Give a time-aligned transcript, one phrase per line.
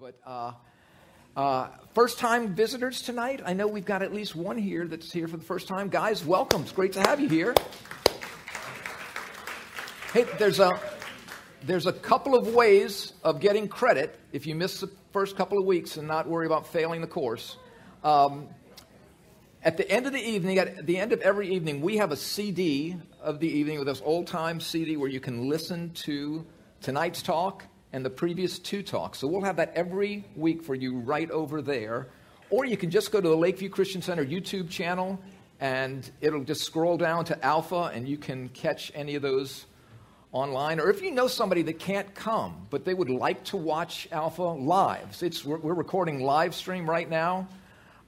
[0.00, 0.52] But uh,
[1.36, 5.28] uh, first time visitors tonight, I know we've got at least one here that's here
[5.28, 5.88] for the first time.
[5.88, 6.62] Guys, welcome.
[6.62, 7.54] It's great to have you here.
[10.12, 10.80] Hey, there's a,
[11.62, 15.64] there's a couple of ways of getting credit if you miss the first couple of
[15.64, 17.56] weeks and not worry about failing the course.
[18.02, 18.48] Um,
[19.62, 22.16] at the end of the evening, at the end of every evening, we have a
[22.16, 26.44] CD of the evening with this old time CD where you can listen to
[26.80, 27.64] tonight's talk
[27.94, 29.20] and the previous two talks.
[29.20, 32.08] So we'll have that every week for you right over there.
[32.50, 35.20] Or you can just go to the Lakeview Christian Center YouTube channel
[35.60, 39.66] and it'll just scroll down to Alpha and you can catch any of those
[40.32, 40.80] online.
[40.80, 44.42] Or if you know somebody that can't come, but they would like to watch Alpha
[44.42, 47.46] live, it's, we're, we're recording live stream right now.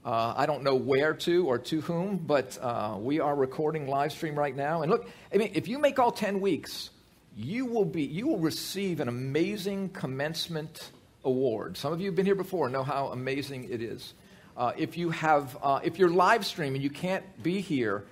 [0.03, 4.11] Uh, I don't know where to or to whom, but uh, we are recording live
[4.11, 4.81] stream right now.
[4.81, 6.89] And look, I mean, if you make all 10 weeks,
[7.37, 10.91] you will be you will receive an amazing commencement
[11.23, 11.77] award.
[11.77, 14.15] Some of you have been here before know how amazing it is.
[14.57, 18.05] Uh, if you have uh, if you're live streaming, you can't be here.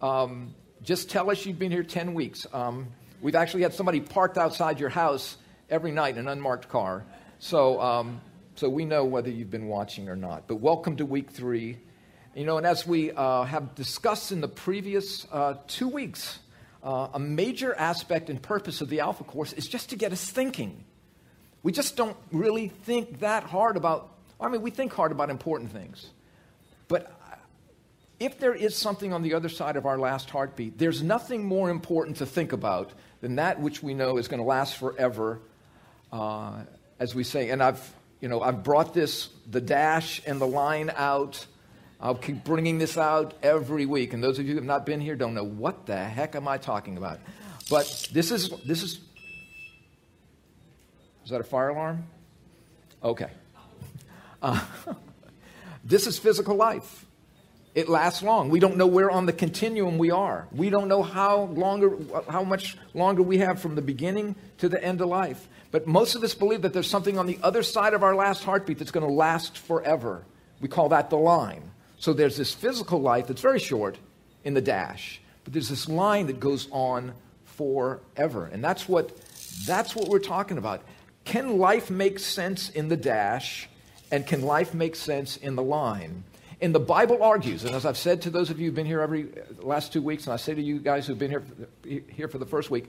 [0.00, 2.46] Um, just tell us you've been here 10 weeks.
[2.52, 2.86] Um,
[3.20, 5.36] we've actually had somebody parked outside your house
[5.68, 7.04] every night in an unmarked car.
[7.40, 8.20] So, um,
[8.54, 10.46] so we know whether you've been watching or not.
[10.46, 11.76] But welcome to week three.
[12.34, 16.38] You know, and as we uh, have discussed in the previous uh, two weeks,
[16.82, 20.24] uh, a major aspect and purpose of the Alpha course is just to get us
[20.28, 20.84] thinking.
[21.62, 25.72] We just don't really think that hard about, I mean, we think hard about important
[25.72, 26.06] things.
[26.88, 27.12] But
[28.18, 31.70] if there is something on the other side of our last heartbeat, there's nothing more
[31.70, 35.40] important to think about than that which we know is going to last forever,
[36.12, 36.62] uh,
[36.98, 37.50] as we say.
[37.50, 41.46] And I've, you know, I've brought this, the dash and the line out
[42.02, 44.14] I'll keep bringing this out every week.
[44.14, 46.48] And those of you who have not been here don't know what the heck am
[46.48, 47.20] I talking about.
[47.68, 49.00] But this is, this is,
[51.24, 52.04] is that a fire alarm?
[53.02, 53.30] Okay.
[54.42, 54.64] Uh,
[55.84, 57.06] this is physical life.
[57.74, 58.48] It lasts long.
[58.48, 60.48] We don't know where on the continuum we are.
[60.50, 61.96] We don't know how longer,
[62.28, 65.46] how much longer we have from the beginning to the end of life.
[65.70, 68.42] But most of us believe that there's something on the other side of our last
[68.42, 70.24] heartbeat that's going to last forever.
[70.60, 71.69] We call that the line.
[72.00, 73.98] So there's this physical life that's very short
[74.42, 77.12] in the dash, but there's this line that goes on
[77.44, 78.46] forever.
[78.46, 79.12] And that's what,
[79.66, 80.82] that's what we're talking about.
[81.26, 83.68] Can life make sense in the dash,
[84.10, 86.24] and can life make sense in the line?
[86.62, 89.02] And the Bible argues, and as I've said to those of you who've been here
[89.02, 89.28] every
[89.60, 92.28] last two weeks, and I say to you guys who've been here for the, here
[92.28, 92.86] for the first week,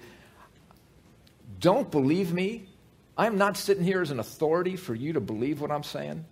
[1.59, 2.69] don't believe me.
[3.17, 6.23] I'm not sitting here as an authority for you to believe what I'm saying.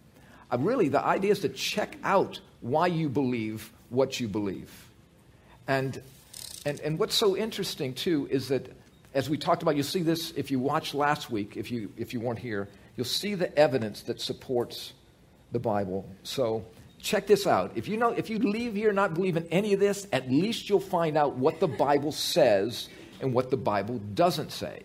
[0.49, 4.71] I really, the idea is to check out why you believe what you believe.
[5.67, 6.01] And,
[6.65, 8.71] and, and what's so interesting, too, is that
[9.13, 12.13] as we talked about, you'll see this if you watched last week, if you, if
[12.13, 14.93] you weren't here, you'll see the evidence that supports
[15.51, 16.07] the Bible.
[16.23, 16.65] So
[17.01, 17.71] check this out.
[17.75, 20.79] If you, know, if you leave here not believing any of this, at least you'll
[20.79, 22.89] find out what the Bible says
[23.21, 24.83] and what the Bible doesn't say.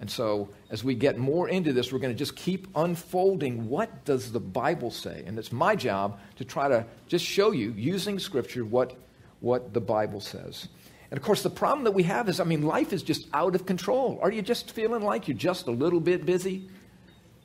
[0.00, 4.06] And so, as we get more into this, we're going to just keep unfolding what
[4.06, 5.22] does the Bible say?
[5.26, 8.96] And it's my job to try to just show you, using Scripture, what,
[9.40, 10.68] what the Bible says.
[11.10, 13.54] And of course, the problem that we have is I mean, life is just out
[13.54, 14.18] of control.
[14.22, 16.68] Are you just feeling like you're just a little bit busy?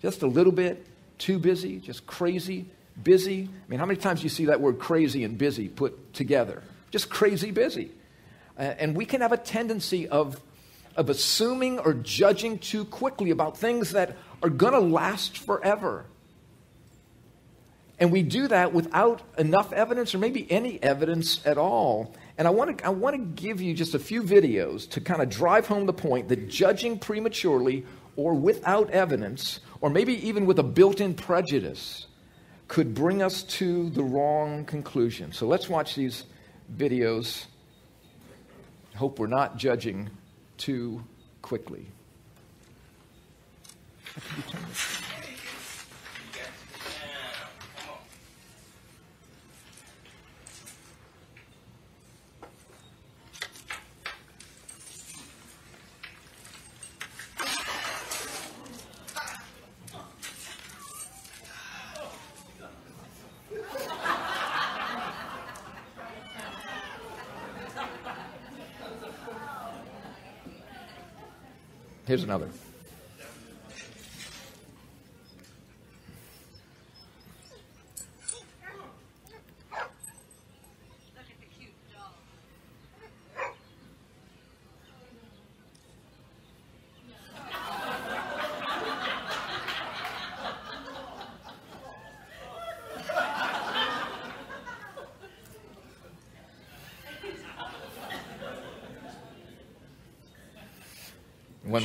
[0.01, 0.85] Just a little bit
[1.17, 1.79] too busy?
[1.79, 2.67] Just crazy
[3.03, 3.49] busy?
[3.51, 6.63] I mean, how many times do you see that word crazy and busy put together?
[6.91, 7.91] Just crazy busy.
[8.57, 10.39] Uh, and we can have a tendency of
[10.95, 16.05] of assuming or judging too quickly about things that are going to last forever.
[17.99, 22.13] And we do that without enough evidence or maybe any evidence at all.
[22.37, 25.21] And I want to, I want to give you just a few videos to kind
[25.21, 27.85] of drive home the point that judging prematurely
[28.17, 32.07] or without evidence, or maybe even with a built in prejudice,
[32.67, 35.31] could bring us to the wrong conclusion.
[35.31, 36.23] So let's watch these
[36.75, 37.45] videos.
[38.95, 40.09] Hope we're not judging
[40.57, 41.03] too
[41.41, 41.87] quickly.
[72.15, 72.47] Here's another.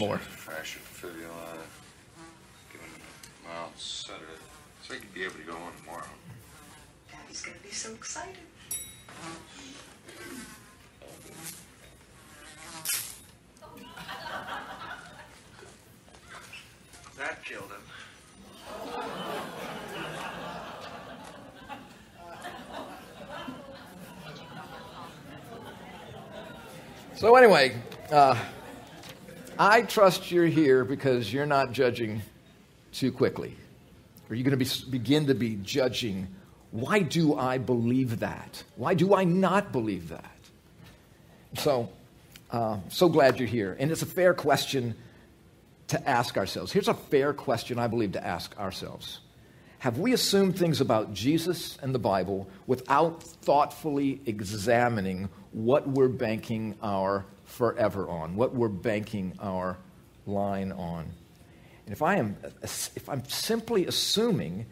[0.00, 0.18] One more.
[0.18, 1.28] Fractured fibula.
[2.72, 2.86] Given
[3.44, 4.40] mild sedative.
[4.82, 6.06] So he could be able to go on tomorrow.
[7.12, 8.38] Daddy's gonna be so excited.
[17.18, 17.82] That killed him.
[27.16, 27.74] So, anyway,
[28.10, 28.34] uh,
[29.60, 32.22] I trust you're here because you're not judging
[32.92, 33.54] too quickly.
[34.30, 36.28] Are you're going to be, begin to be judging
[36.70, 38.64] why do I believe that?
[38.76, 40.34] Why do I not believe that?
[41.58, 41.90] So,
[42.50, 43.76] uh, so glad you're here.
[43.78, 44.94] And it's a fair question
[45.88, 46.72] to ask ourselves.
[46.72, 49.20] Here's a fair question I believe to ask ourselves
[49.80, 56.76] Have we assumed things about Jesus and the Bible without thoughtfully examining what we're banking
[56.82, 59.78] our forever on, what we're banking our
[60.26, 61.10] line on?
[61.86, 64.66] And if I am, if I'm simply assuming,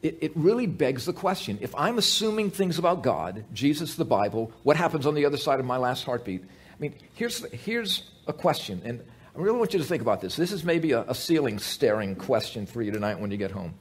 [0.00, 1.58] it, it really begs the question.
[1.60, 5.60] If I'm assuming things about God, Jesus, the Bible, what happens on the other side
[5.60, 6.42] of my last heartbeat?
[6.42, 9.04] I mean, here's, here's a question, and
[9.36, 10.36] I really want you to think about this.
[10.36, 13.74] This is maybe a, a ceiling staring question for you tonight when you get home.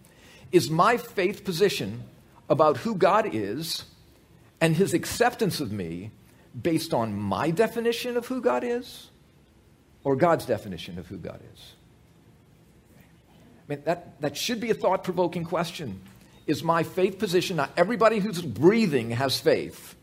[0.54, 2.04] Is my faith position
[2.48, 3.86] about who God is
[4.62, 6.12] and his acceptance of me
[6.62, 9.10] based on my definition of who God is
[10.04, 11.74] or God's definition of who God is?
[12.96, 16.00] I mean, that, that should be a thought provoking question.
[16.46, 19.96] Is my faith position, not everybody who's breathing has faith,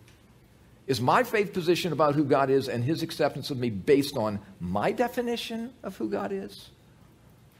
[0.88, 4.40] is my faith position about who God is and his acceptance of me based on
[4.58, 6.70] my definition of who God is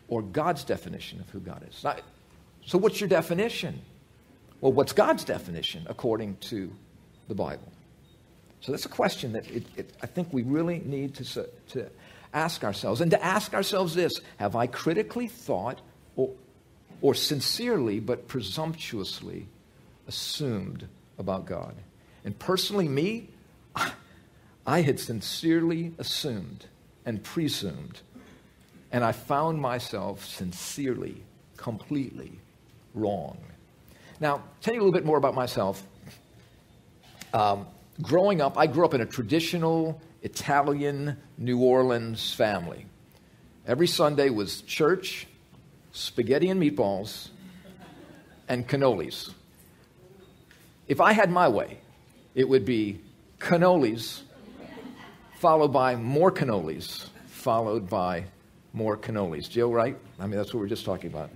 [0.08, 1.84] or God's definition of who God is?
[1.84, 1.94] Now,
[2.66, 3.80] so, what's your definition?
[4.60, 6.72] Well, what's God's definition according to
[7.28, 7.72] the Bible?
[8.60, 11.90] So, that's a question that it, it, I think we really need to, to
[12.32, 13.00] ask ourselves.
[13.00, 15.80] And to ask ourselves this Have I critically thought
[16.16, 16.30] or,
[17.00, 19.48] or sincerely but presumptuously
[20.06, 20.86] assumed
[21.18, 21.74] about God?
[22.24, 23.28] And personally, me,
[24.66, 26.66] I had sincerely assumed
[27.06, 28.00] and presumed,
[28.92, 31.22] and I found myself sincerely,
[31.56, 32.38] completely
[32.94, 33.38] wrong.
[34.20, 35.82] Now, tell you a little bit more about myself.
[37.32, 37.66] Um,
[38.02, 42.86] growing up, I grew up in a traditional Italian New Orleans family.
[43.66, 45.26] Every Sunday was church,
[45.92, 47.28] spaghetti and meatballs,
[48.48, 49.32] and cannolis.
[50.88, 51.78] If I had my way,
[52.34, 53.00] it would be
[53.38, 54.22] cannolis,
[55.38, 58.24] followed by more cannolis, followed by
[58.72, 59.48] more cannolis.
[59.48, 59.96] Joe, right?
[60.18, 61.30] I mean, that's what we are just talking about.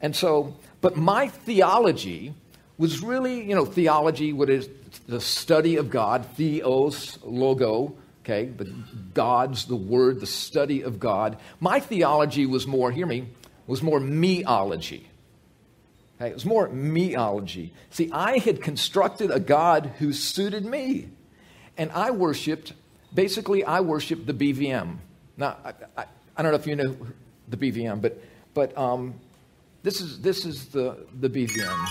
[0.00, 2.34] And so, but my theology
[2.76, 4.68] was really, you know, theology, what is
[5.06, 8.64] the study of God, theos, logo, okay, the
[9.14, 11.38] God's the word, the study of God.
[11.60, 13.28] My theology was more, hear me,
[13.66, 15.04] was more meology.
[16.20, 17.70] Okay, it was more meology.
[17.90, 21.08] See, I had constructed a God who suited me.
[21.78, 22.74] And I worshiped,
[23.14, 24.98] basically, I worshiped the BVM.
[25.36, 26.04] Now, I, I,
[26.36, 26.96] I don't know if you know
[27.48, 28.22] the BVM, but,
[28.54, 29.14] but um,
[29.82, 31.86] this, is, this is the, the BVM.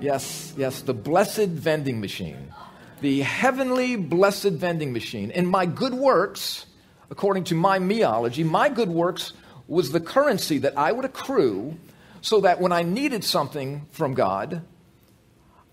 [0.00, 2.52] Yes, yes, the blessed vending machine.
[3.00, 5.30] The heavenly blessed vending machine.
[5.30, 6.66] And my good works,
[7.10, 9.32] according to my meology, my good works
[9.68, 11.76] was the currency that I would accrue
[12.20, 14.62] so that when I needed something from God,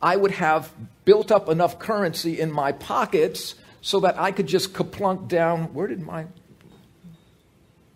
[0.01, 0.71] I would have
[1.05, 5.73] built up enough currency in my pockets so that I could just kaplunk down.
[5.73, 6.25] Where did my.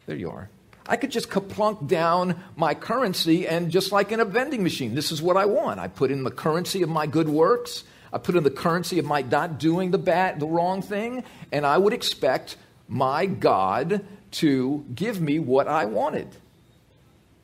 [0.07, 0.49] There you are.
[0.87, 5.11] I could just kaplunk down my currency and just like in a vending machine, this
[5.11, 5.79] is what I want.
[5.79, 7.83] I put in the currency of my good works.
[8.11, 11.65] I put in the currency of my not doing the bad, the wrong thing, and
[11.65, 12.55] I would expect
[12.87, 16.29] my God to give me what I wanted.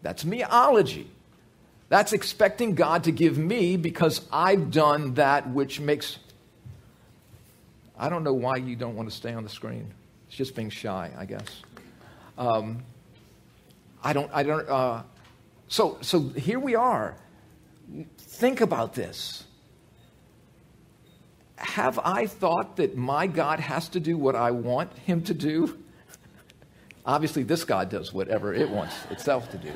[0.02, 1.08] That's meology.
[1.90, 6.18] That's expecting God to give me because I've done that which makes.
[8.00, 9.94] I don't know why you don't want to stay on the screen.
[10.28, 11.62] It's just being shy, I guess.
[12.38, 12.84] Um,
[14.04, 14.32] I don't.
[14.34, 14.68] I don't.
[14.68, 15.04] Uh,
[15.68, 17.16] so, so here we are.
[18.18, 19.44] Think about this.
[21.56, 25.78] Have I thought that my God has to do what I want him to do?
[27.06, 29.72] Obviously, this God does whatever it wants itself to do.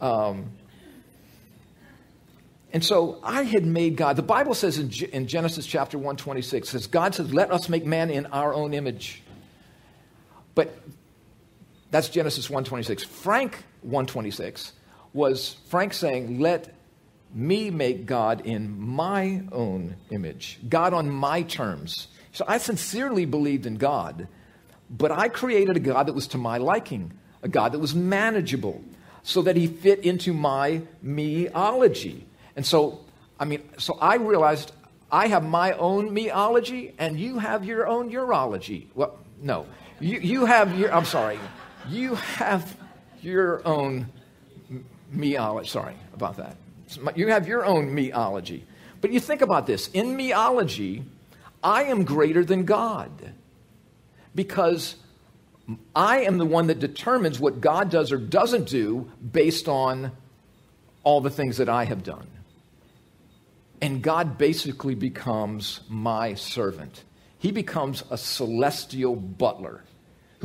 [0.00, 0.50] Um,
[2.72, 4.16] and so I had made God.
[4.16, 7.86] The Bible says in, G- in Genesis chapter 126, says, God says, let us make
[7.86, 9.22] man in our own image.
[10.54, 10.76] But
[11.96, 13.04] that's Genesis 126.
[13.04, 14.74] Frank 126
[15.14, 16.74] was Frank saying, let
[17.32, 22.08] me make God in my own image, God on my terms.
[22.32, 24.28] So I sincerely believed in God,
[24.90, 27.12] but I created a God that was to my liking,
[27.42, 28.84] a God that was manageable,
[29.22, 32.24] so that he fit into my meology.
[32.56, 33.00] And so,
[33.40, 34.70] I mean, so I realized
[35.10, 38.88] I have my own meology and you have your own urology.
[38.94, 39.64] Well, no.
[39.98, 41.38] You, you have your, I'm sorry,
[41.88, 42.76] you have
[43.20, 44.06] your own
[45.14, 45.66] meology.
[45.68, 46.56] Sorry about that.
[47.16, 48.62] You have your own meology.
[49.00, 51.04] But you think about this in meology,
[51.62, 53.10] I am greater than God
[54.34, 54.96] because
[55.94, 60.12] I am the one that determines what God does or doesn't do based on
[61.02, 62.28] all the things that I have done.
[63.80, 67.04] And God basically becomes my servant.
[67.38, 69.82] He becomes a celestial butler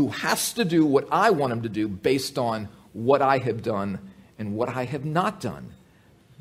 [0.02, 3.62] who has to do what I want him to do based on what I have
[3.62, 4.00] done
[4.40, 5.76] and what I have not done.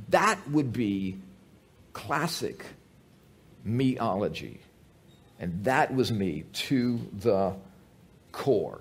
[0.08, 1.18] That would be
[1.92, 2.64] classic
[3.66, 4.60] meology.
[5.38, 7.54] And that was me to the
[8.32, 8.80] core.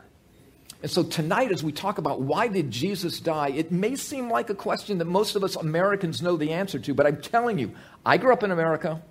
[0.82, 4.50] And so tonight, as we talk about why did Jesus die, it may seem like
[4.50, 7.74] a question that most of us Americans know the answer to, but I'm telling you,
[8.06, 9.02] I grew up in America.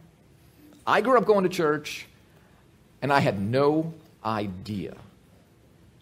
[0.87, 2.07] I grew up going to church,
[3.03, 3.93] and I had no
[4.25, 4.97] idea.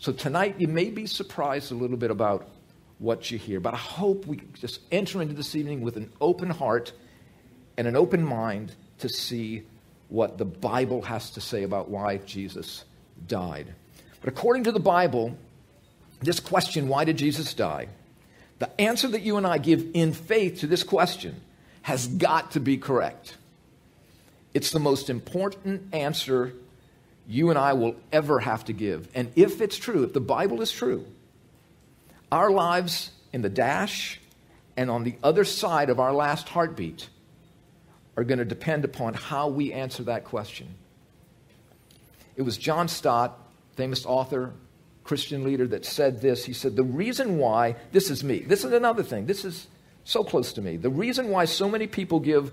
[0.06, 2.48] So tonight, you may be surprised a little bit about
[3.00, 6.48] what you hear, but I hope we just enter into this evening with an open
[6.48, 6.92] heart
[7.76, 9.64] and an open mind to see
[10.08, 12.84] what the Bible has to say about why Jesus
[13.26, 13.74] died.
[14.20, 15.36] But according to the Bible,
[16.20, 17.88] this question, why did Jesus die?
[18.60, 21.40] The answer that you and I give in faith to this question
[21.82, 23.36] has got to be correct.
[24.54, 26.52] It's the most important answer
[27.26, 29.08] you and I will ever have to give.
[29.14, 31.06] And if it's true, if the Bible is true,
[32.30, 34.20] our lives in the dash
[34.76, 37.08] and on the other side of our last heartbeat
[38.16, 40.68] are going to depend upon how we answer that question.
[42.36, 43.38] It was John Stott,
[43.76, 44.52] famous author,
[45.04, 46.44] Christian leader, that said this.
[46.44, 49.66] He said, The reason why, this is me, this is another thing, this is
[50.04, 50.76] so close to me.
[50.76, 52.52] The reason why so many people give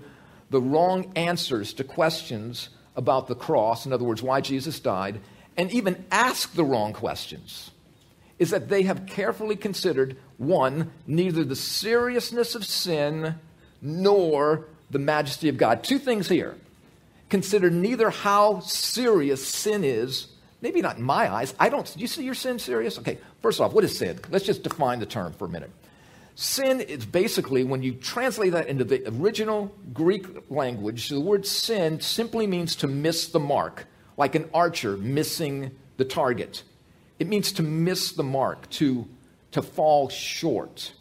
[0.50, 5.20] the wrong answers to questions about the cross, in other words, why Jesus died,
[5.56, 7.70] and even ask the wrong questions,
[8.38, 13.36] is that they have carefully considered one, neither the seriousness of sin
[13.80, 15.84] nor the majesty of God.
[15.84, 16.56] Two things here.
[17.28, 20.28] Consider neither how serious sin is,
[20.60, 21.54] maybe not in my eyes.
[21.58, 22.98] I don't, do you see your sin serious?
[22.98, 24.20] Okay, first off, what is sin?
[24.30, 25.70] Let's just define the term for a minute.
[26.36, 32.00] Sin is basically, when you translate that into the original Greek language, the word sin
[32.00, 33.86] simply means to miss the mark,
[34.16, 36.64] like an archer missing the target.
[37.20, 39.06] It means to miss the mark, to,
[39.52, 40.92] to fall short.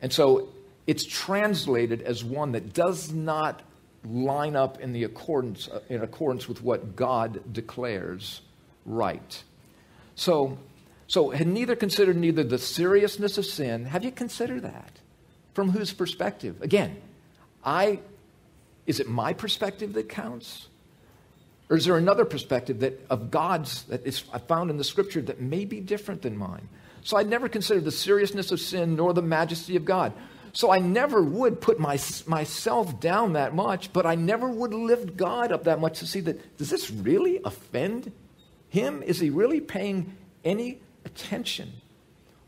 [0.00, 0.50] And so
[0.86, 3.62] it's translated as one that does not
[4.04, 8.40] line up in, the accordance, uh, in accordance with what God declares
[8.84, 9.42] right.
[10.14, 10.58] So,
[11.08, 13.84] so had neither considered neither the seriousness of sin.
[13.84, 14.98] Have you considered that?
[15.54, 16.60] From whose perspective?
[16.62, 16.96] Again,
[17.64, 18.00] I
[18.86, 20.68] is it my perspective that counts?
[21.68, 25.40] Or is there another perspective that of God's that is found in the scripture that
[25.40, 26.68] may be different than mine?
[27.02, 30.12] So I never considered the seriousness of sin nor the majesty of God.
[30.52, 35.16] So I never would put my, myself down that much, but I never would lift
[35.16, 38.10] God up that much to see that, does this really offend
[38.70, 39.02] him?
[39.02, 40.80] Is he really paying any
[41.16, 41.72] attention?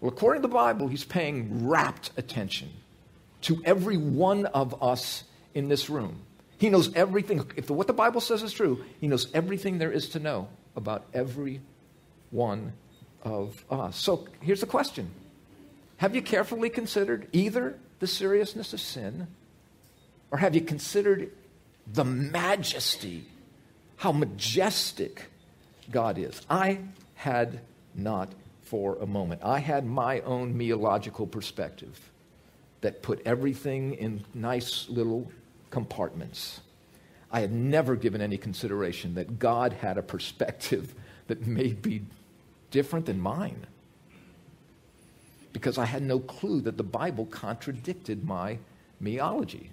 [0.00, 2.70] Well, according to the Bible, he's paying rapt attention
[3.42, 6.20] to every one of us in this room.
[6.58, 7.44] He knows everything.
[7.56, 10.48] If the, what the Bible says is true, he knows everything there is to know
[10.76, 11.60] about every
[12.30, 12.72] one
[13.22, 13.96] of us.
[13.96, 15.10] So here's the question
[15.98, 19.28] Have you carefully considered either the seriousness of sin?
[20.30, 21.30] Or have you considered
[21.90, 23.24] the majesty,
[23.96, 25.24] how majestic
[25.90, 26.42] God is?
[26.50, 26.80] I
[27.14, 27.60] had
[27.94, 28.28] not
[28.68, 29.40] for a moment.
[29.42, 32.10] I had my own meological perspective
[32.82, 35.30] that put everything in nice little
[35.70, 36.60] compartments.
[37.32, 40.94] I had never given any consideration that God had a perspective
[41.28, 42.02] that may be
[42.70, 43.66] different than mine
[45.52, 48.58] because I had no clue that the Bible contradicted my
[49.02, 49.68] meology.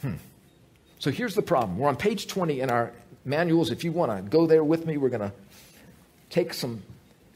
[0.00, 0.14] Hmm.
[0.98, 1.78] So here's the problem.
[1.78, 2.92] We're on page 20 in our
[3.24, 3.70] manuals.
[3.70, 5.32] If you want to go there with me, we're going to
[6.30, 6.82] take some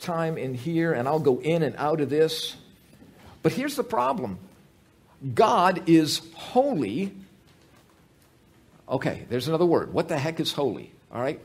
[0.01, 2.57] time in here and I'll go in and out of this.
[3.43, 4.39] But here's the problem
[5.35, 7.13] God is holy.
[8.89, 9.93] Okay, there's another word.
[9.93, 10.93] What the heck is holy?
[11.13, 11.41] All right?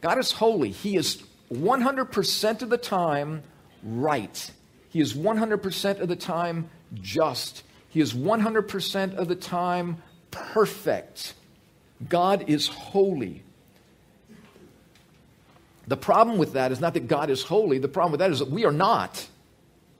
[0.00, 0.70] God is holy.
[0.70, 3.42] He is 100% of the time
[3.82, 4.50] right.
[4.90, 7.62] He is 100% of the time just.
[7.90, 11.34] He is 100% of the time perfect.
[12.08, 13.42] God is holy.
[15.88, 18.40] The problem with that is not that God is holy, the problem with that is
[18.40, 19.26] that we are not.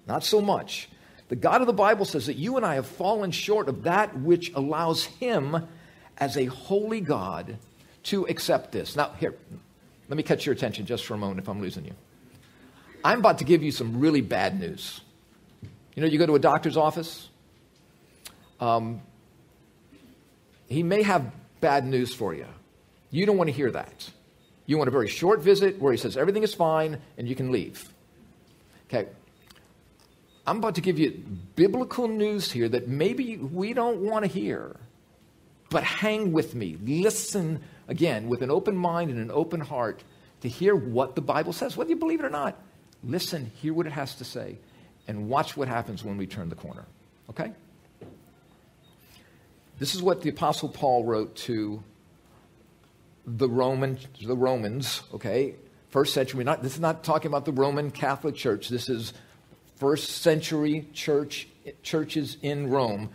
[0.06, 0.88] Not so much.
[1.28, 4.16] The God of the Bible says that you and I have fallen short of that
[4.18, 5.66] which allows Him
[6.18, 7.56] as a holy God
[8.04, 8.96] to accept this.
[8.96, 9.34] Now, here,
[10.08, 11.94] let me catch your attention just for a moment if I'm losing you.
[13.02, 15.00] I'm about to give you some really bad news.
[15.94, 17.28] You know, you go to a doctor's office,
[18.60, 19.00] um,
[20.68, 22.46] he may have bad news for you.
[23.10, 24.10] You don't want to hear that.
[24.68, 27.50] You want a very short visit where he says everything is fine and you can
[27.50, 27.88] leave.
[28.86, 29.08] Okay.
[30.46, 31.24] I'm about to give you
[31.56, 34.76] biblical news here that maybe we don't want to hear.
[35.70, 36.76] But hang with me.
[36.82, 40.04] Listen again with an open mind and an open heart
[40.42, 42.60] to hear what the Bible says, whether you believe it or not.
[43.02, 44.58] Listen, hear what it has to say,
[45.06, 46.84] and watch what happens when we turn the corner.
[47.30, 47.52] Okay?
[49.78, 51.82] This is what the Apostle Paul wrote to
[53.36, 55.54] the Roman, the Romans, okay?
[55.90, 56.44] First century.
[56.44, 58.68] Not, this is not talking about the Roman Catholic Church.
[58.68, 59.12] This is
[59.76, 61.48] first century church
[61.82, 63.10] churches in Rome.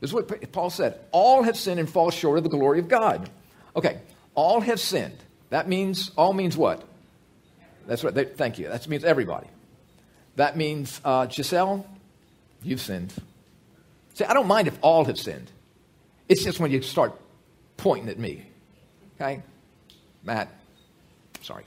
[0.00, 0.98] This is what Paul said.
[1.12, 3.30] All have sinned and fall short of the glory of God.
[3.76, 4.00] Okay,
[4.34, 5.16] all have sinned.
[5.50, 6.82] That means, all means what?
[7.86, 8.14] That's right.
[8.14, 8.68] They, thank you.
[8.68, 9.46] That means everybody.
[10.36, 11.86] That means, uh, Giselle,
[12.62, 13.14] you've sinned.
[14.14, 15.50] See, I don't mind if all have sinned.
[16.28, 17.18] It's just when you start
[17.76, 18.46] pointing at me.
[19.16, 19.42] Okay?
[20.22, 20.48] Matt,
[21.40, 21.64] sorry.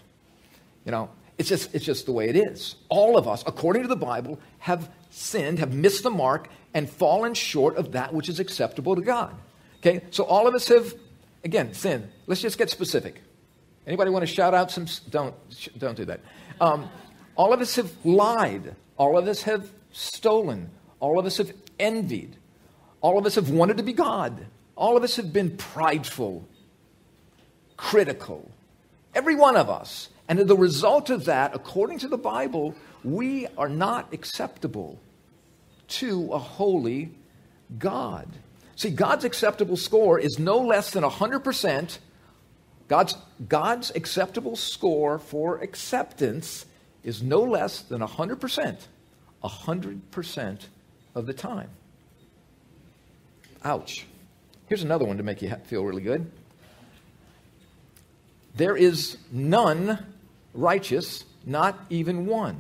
[0.86, 2.76] You know, it's just, it's just the way it is.
[2.90, 7.34] All of us, according to the Bible, have sinned, have missed the mark, and fallen
[7.34, 9.36] short of that which is acceptable to God.
[9.80, 10.02] Okay?
[10.12, 10.94] So all of us have,
[11.44, 12.10] again, sinned.
[12.26, 13.22] Let's just get specific.
[13.86, 14.86] Anybody want to shout out some?
[15.10, 15.34] Don't,
[15.78, 16.20] don't do that.
[16.60, 16.90] Um,
[17.36, 18.76] all of us have lied.
[18.98, 20.70] All of us have stolen.
[21.00, 22.36] All of us have envied.
[23.00, 24.46] All of us have wanted to be God.
[24.76, 26.48] All of us have been prideful,
[27.78, 28.52] critical.
[29.16, 30.10] Every one of us.
[30.28, 35.00] And the result of that, according to the Bible, we are not acceptable
[35.88, 37.12] to a holy
[37.80, 38.28] God.
[38.76, 41.98] See, God's acceptable score is no less than 100%.
[42.88, 43.16] God's,
[43.48, 46.66] God's acceptable score for acceptance
[47.04, 48.78] is no less than 100%.
[49.44, 50.60] 100%
[51.16, 51.70] of the time.
[53.64, 54.06] Ouch.
[54.68, 56.30] Here's another one to make you feel really good.
[58.58, 60.04] There is none
[60.54, 62.60] righteous, not even one.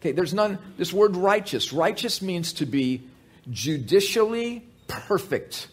[0.00, 0.58] Okay, there's none.
[0.76, 3.02] This word righteous, righteous means to be
[3.50, 5.68] judicially perfect.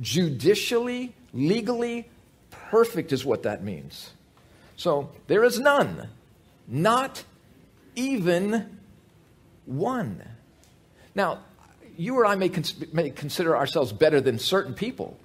[0.00, 2.08] Judicially, legally
[2.50, 4.10] perfect is what that means.
[4.76, 6.08] So there is none,
[6.68, 7.24] not
[7.96, 8.78] even
[9.66, 10.22] one.
[11.16, 11.40] Now,
[11.96, 15.18] you or I may, cons- may consider ourselves better than certain people.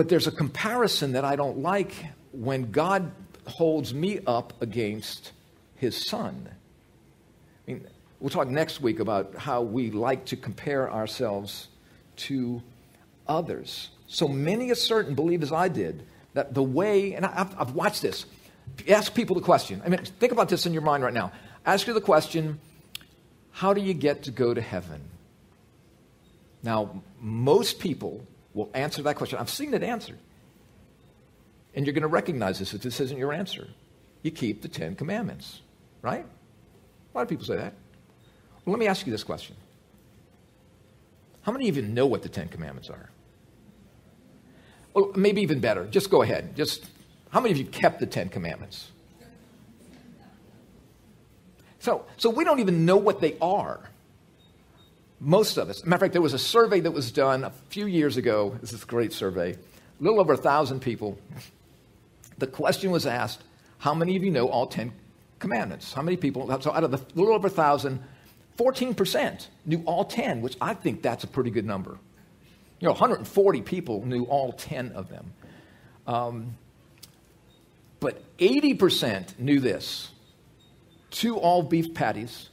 [0.00, 1.92] But there's a comparison that I don't like
[2.32, 3.12] when God
[3.46, 5.32] holds me up against
[5.76, 6.48] his son.
[7.68, 7.86] I mean,
[8.18, 11.68] we'll talk next week about how we like to compare ourselves
[12.16, 12.62] to
[13.28, 13.90] others.
[14.06, 18.00] So many a certain believe as I did that the way, and I've, I've watched
[18.00, 18.24] this,
[18.88, 19.82] ask people the question.
[19.84, 21.30] I mean, think about this in your mind right now.
[21.66, 22.58] Ask you the question
[23.50, 25.02] how do you get to go to heaven?
[26.62, 29.38] Now, most people will answer that question.
[29.38, 30.18] I've seen it answered.
[31.74, 33.68] And you're going to recognize this if this isn't your answer.
[34.22, 35.60] You keep the Ten Commandments,
[36.02, 36.24] right?
[36.24, 37.74] A lot of people say that.
[38.64, 39.56] Well, let me ask you this question
[41.42, 43.10] How many of you know what the Ten Commandments are?
[44.94, 45.86] Well, maybe even better.
[45.86, 46.56] Just go ahead.
[46.56, 46.90] Just
[47.30, 48.90] how many of you kept the Ten Commandments?
[51.78, 53.89] So, so we don't even know what they are.
[55.20, 55.84] Most of us.
[55.84, 58.56] Matter of fact, there was a survey that was done a few years ago.
[58.60, 59.52] This is a great survey.
[59.52, 61.18] A little over a thousand people.
[62.38, 63.42] The question was asked,
[63.78, 64.92] how many of you know all 10
[65.38, 65.92] commandments?
[65.92, 66.48] How many people?
[66.62, 68.02] So out of the little over a thousand,
[68.56, 71.98] 14% knew all 10, which I think that's a pretty good number.
[72.78, 75.32] You know, 140 people knew all 10 of them.
[76.06, 76.56] Um,
[78.00, 80.10] but 80% knew this
[81.10, 82.48] two all beef patties,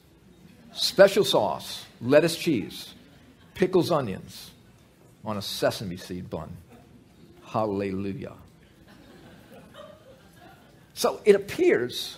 [0.74, 2.94] special sauce, lettuce cheese,
[3.54, 4.52] pickles, onions
[5.26, 6.56] on a sesame seed bun.
[7.46, 8.34] Hallelujah.
[10.94, 12.18] So it appears,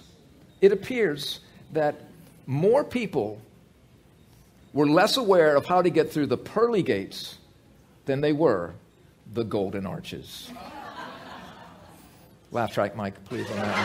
[0.61, 1.39] it appears
[1.73, 1.95] that
[2.47, 3.41] more people
[4.73, 7.37] were less aware of how to get through the pearly gates
[8.05, 8.73] than they were
[9.33, 10.49] the golden arches.
[12.51, 13.75] Laugh track, Mike, please, on that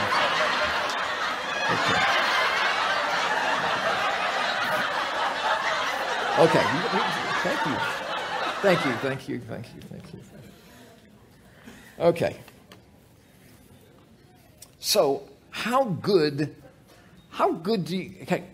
[1.69, 2.05] one.
[2.05, 2.13] Okay.
[6.37, 6.64] Okay.
[7.44, 7.77] Thank you.
[8.61, 10.20] Thank you, thank you, thank you, thank you.
[12.01, 12.37] Okay.
[14.81, 16.57] So, how good,
[17.31, 18.44] how good do you, okay,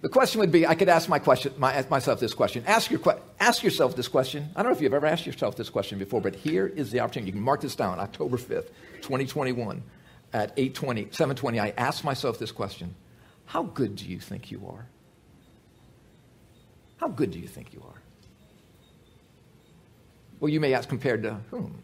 [0.00, 2.64] the question would be I could ask my question, my, myself this question.
[2.66, 3.00] Ask, your,
[3.38, 4.48] ask yourself this question.
[4.56, 7.00] I don't know if you've ever asked yourself this question before, but here is the
[7.00, 7.28] opportunity.
[7.28, 8.68] You can mark this down October 5th,
[9.02, 9.82] 2021
[10.32, 11.60] at 820, 720.
[11.60, 12.94] I asked myself this question
[13.44, 14.86] How good do you think you are?
[16.96, 18.02] How good do you think you are?
[20.40, 21.82] Well, you may ask compared to whom?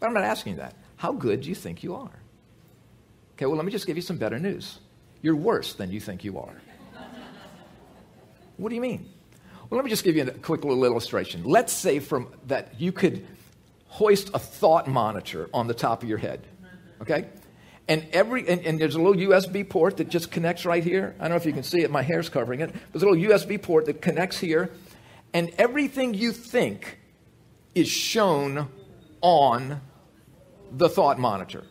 [0.00, 0.74] But I'm not asking that.
[0.96, 2.10] How good do you think you are?
[3.34, 4.78] Okay, well, let me just give you some better news.
[5.22, 6.54] You're worse than you think you are.
[8.56, 9.08] What do you mean?
[9.70, 11.44] Well, let me just give you a quick little illustration.
[11.44, 13.26] Let's say from that you could
[13.86, 16.46] hoist a thought monitor on the top of your head.
[17.00, 17.26] Okay?
[17.88, 21.14] And every and, and, there's a little USB port that just connects right here.
[21.18, 22.70] I don't know if you can see it, my hair's covering it.
[22.92, 24.70] There's a little USB port that connects here,
[25.32, 26.98] and everything you think
[27.74, 28.68] is shown
[29.22, 29.80] on
[30.70, 31.64] the thought monitor.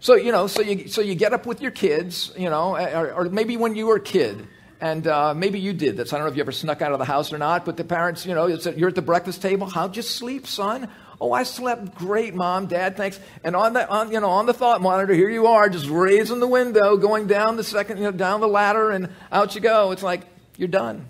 [0.00, 3.12] So, you know, so you, so you get up with your kids, you know, or,
[3.12, 4.46] or maybe when you were a kid,
[4.80, 6.12] and uh, maybe you did this.
[6.12, 7.84] I don't know if you ever snuck out of the house or not, but the
[7.84, 9.66] parents, you know, you're at the breakfast table.
[9.66, 10.88] How'd you sleep, son?
[11.20, 13.20] Oh, I slept great, mom, dad, thanks.
[13.44, 16.40] And on the, on, you know, on the thought monitor, here you are, just raising
[16.40, 19.90] the window, going down the second, you know, down the ladder, and out you go.
[19.90, 20.22] It's like
[20.56, 21.06] you're done.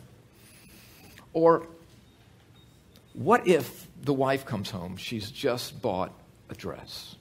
[1.32, 1.68] Or
[3.12, 4.96] what if the wife comes home?
[4.96, 6.12] She's just bought
[6.48, 7.14] a dress,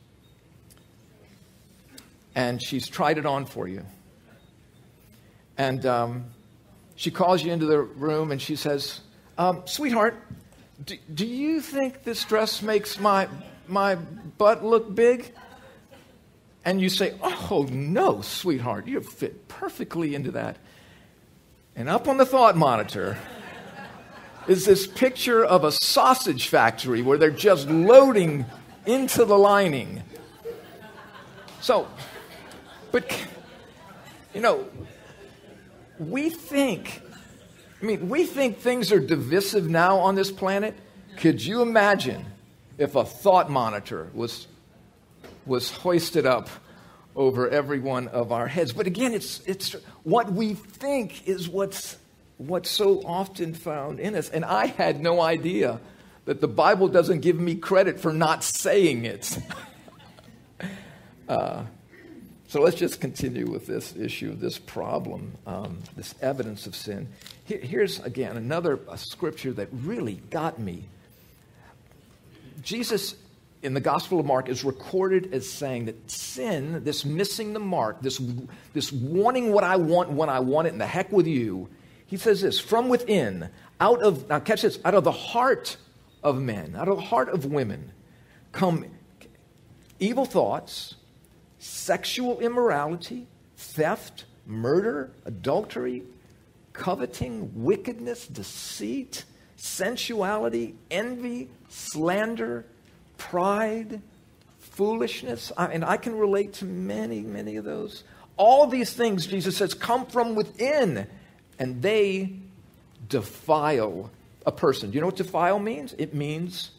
[2.34, 3.86] and she's tried it on for you,
[5.60, 6.26] and um,
[6.96, 9.02] she calls you into the room and she says,
[9.38, 10.16] um, "Sweetheart."
[10.84, 13.28] Do, do you think this dress makes my,
[13.68, 15.34] my butt look big?
[16.64, 20.58] And you say, Oh, no, sweetheart, you fit perfectly into that.
[21.76, 23.18] And up on the thought monitor
[24.48, 28.46] is this picture of a sausage factory where they're just loading
[28.86, 30.04] into the lining.
[31.62, 31.88] So,
[32.92, 33.26] but,
[34.34, 34.68] you know,
[36.00, 37.02] we think
[37.82, 40.76] I mean, we think things are divisive now on this planet.
[41.18, 42.26] Could you imagine
[42.78, 44.48] if a thought monitor was,
[45.46, 46.50] was hoisted up
[47.16, 48.74] over every one of our heads?
[48.74, 51.98] But again, it's, it's what we think is what's,
[52.38, 54.30] what's so often found in us.
[54.30, 55.80] And I had no idea
[56.26, 59.38] that the Bible doesn't give me credit for not saying it.
[61.30, 61.64] uh,
[62.50, 67.08] so let's just continue with this issue, this problem, um, this evidence of sin.
[67.50, 70.84] Here, here's again another scripture that really got me.
[72.62, 73.16] Jesus
[73.64, 78.04] in the Gospel of Mark is recorded as saying that sin, this missing the mark,
[78.04, 78.22] this,
[78.74, 81.70] this wanting what I want when I want it, and the heck with you,
[82.06, 85.78] he says this from within, out of, now catch this, out of the heart
[86.22, 87.92] of men, out of the heart of women,
[88.52, 88.86] come
[90.00, 90.94] evil thoughts
[91.58, 96.04] sexual immorality, theft, murder, adultery,
[96.80, 99.26] coveting, wickedness, deceit,
[99.58, 102.66] sensuality, envy, slander,
[103.18, 104.02] pride,
[104.60, 105.52] foolishness.
[105.58, 108.06] I, and I can relate to many, many of those.
[108.38, 111.06] All these things, Jesus says, come from within,
[111.60, 112.34] and they
[113.10, 114.10] defile
[114.46, 114.92] a person.
[114.92, 115.94] Do you know what defile means?
[115.98, 116.72] It means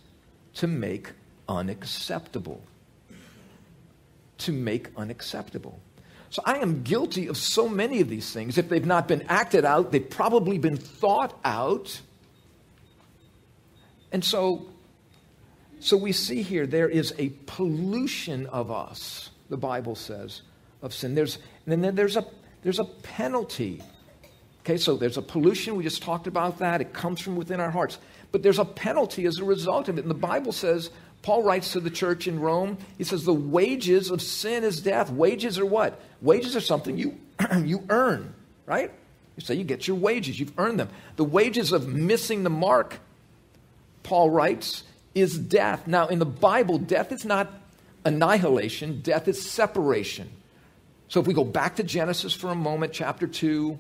[0.55, 1.11] to make
[1.47, 2.63] unacceptable
[4.41, 5.79] to make unacceptable.
[6.31, 8.57] So I am guilty of so many of these things.
[8.57, 12.01] If they've not been acted out, they've probably been thought out.
[14.13, 14.67] And so,
[15.81, 20.43] so we see here there is a pollution of us, the Bible says,
[20.83, 21.17] of sin.
[21.17, 22.25] There's, and then there's a,
[22.63, 23.83] there's a penalty.
[24.61, 25.75] Okay, so there's a pollution.
[25.75, 26.81] We just talked about that.
[26.81, 27.99] It comes from within our hearts.
[28.31, 30.03] But there's a penalty as a result of it.
[30.03, 30.91] And the Bible says
[31.23, 32.79] Paul writes to the church in Rome.
[32.97, 35.11] He says, The wages of sin is death.
[35.11, 36.01] Wages are what?
[36.23, 37.19] Wages are something you,
[37.65, 38.35] you earn,
[38.67, 38.91] right?
[39.37, 40.89] You say you get your wages, you've earned them.
[41.17, 42.99] The wages of missing the mark,
[44.03, 45.87] Paul writes, is death.
[45.87, 47.51] Now, in the Bible, death is not
[48.05, 50.31] annihilation, death is separation.
[51.09, 53.79] So if we go back to Genesis for a moment, chapter 2,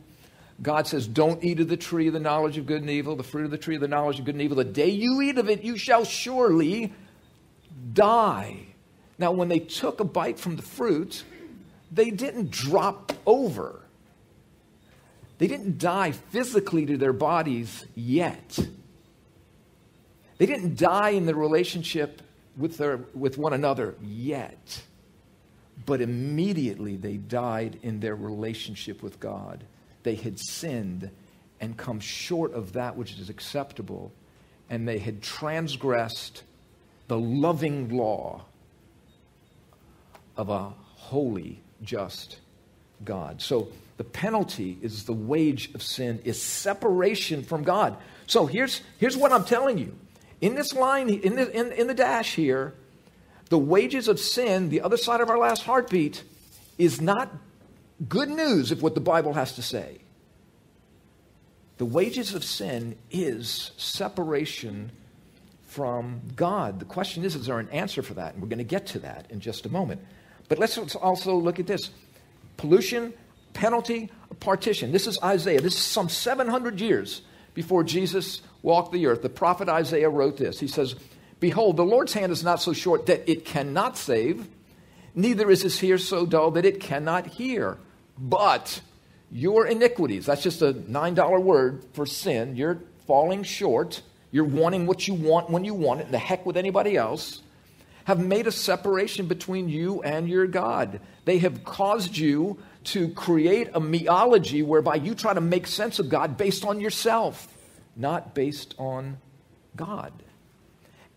[0.62, 3.22] God says, Don't eat of the tree of the knowledge of good and evil, the
[3.22, 4.56] fruit of the tree of the knowledge of good and evil.
[4.56, 6.92] The day you eat of it, you shall surely
[7.92, 8.66] die.
[9.18, 11.24] Now, when they took a bite from the fruit,
[11.92, 13.80] they didn't drop over.
[15.38, 18.58] They didn't die physically to their bodies yet.
[20.38, 22.22] They didn't die in the relationship
[22.56, 24.82] with, their, with one another yet.
[25.86, 29.64] But immediately they died in their relationship with God.
[30.02, 31.10] They had sinned
[31.60, 34.12] and come short of that which is acceptable
[34.70, 36.44] and they had transgressed
[37.10, 38.40] the loving law
[40.36, 42.38] of a holy, just
[43.04, 43.42] God.
[43.42, 47.96] So the penalty is the wage of sin is separation from God.
[48.28, 49.96] So here's, here's what I'm telling you.
[50.40, 52.74] In this line, in the, in, in the dash here,
[53.48, 56.22] the wages of sin, the other side of our last heartbeat,
[56.78, 57.28] is not
[58.08, 59.98] good news if what the Bible has to say.
[61.78, 64.92] The wages of sin is separation
[65.70, 66.80] from God.
[66.80, 68.34] The question is, is there an answer for that?
[68.34, 70.00] And we're going to get to that in just a moment.
[70.48, 71.90] But let's also look at this
[72.56, 73.14] pollution,
[73.52, 74.90] penalty, partition.
[74.90, 75.60] This is Isaiah.
[75.60, 77.22] This is some 700 years
[77.54, 79.22] before Jesus walked the earth.
[79.22, 80.58] The prophet Isaiah wrote this.
[80.58, 80.96] He says,
[81.38, 84.48] Behold, the Lord's hand is not so short that it cannot save,
[85.14, 87.78] neither is his ear so dull that it cannot hear.
[88.18, 88.80] But
[89.30, 92.56] your iniquities, that's just a $9 word for sin.
[92.56, 94.02] You're falling short.
[94.30, 97.42] You're wanting what you want when you want it, and the heck with anybody else,
[98.04, 101.00] have made a separation between you and your God.
[101.24, 106.08] They have caused you to create a meology whereby you try to make sense of
[106.08, 107.46] God based on yourself,
[107.94, 109.18] not based on
[109.76, 110.12] God.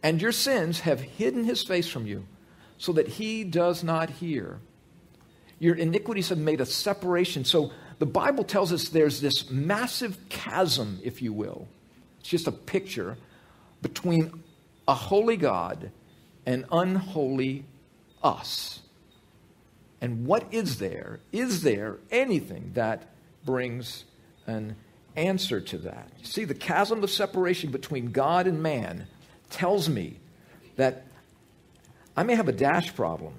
[0.01, 2.25] And your sins have hidden his face from you
[2.77, 4.59] so that he does not hear.
[5.59, 7.45] Your iniquities have made a separation.
[7.45, 11.69] So the Bible tells us there's this massive chasm, if you will.
[12.23, 13.17] It's just a picture
[13.81, 14.31] between
[14.87, 15.91] a holy God
[16.45, 17.65] and unholy
[18.23, 18.79] us.
[19.99, 21.19] And what is there?
[21.33, 23.09] Is there anything that
[23.43, 24.05] brings
[24.47, 24.77] an
[25.17, 26.07] answer to that?
[26.21, 29.07] See, the chasm of separation between God and man
[29.49, 30.21] tells me
[30.77, 31.05] that
[32.15, 33.33] I may have a dash problem,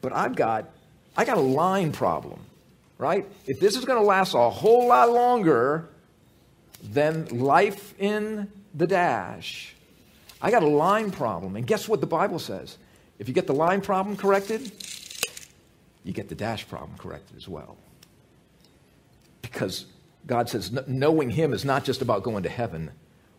[0.00, 0.70] but I've got
[1.16, 2.38] I got a line problem
[2.98, 3.26] right?
[3.46, 5.88] If this is going to last a whole lot longer
[6.92, 9.74] than life in the dash,
[10.40, 11.56] I got a line problem.
[11.56, 12.76] And guess what the Bible says?
[13.18, 14.72] If you get the line problem corrected,
[16.02, 17.76] you get the dash problem corrected as well.
[19.40, 19.86] Because
[20.26, 22.90] God says knowing Him is not just about going to heaven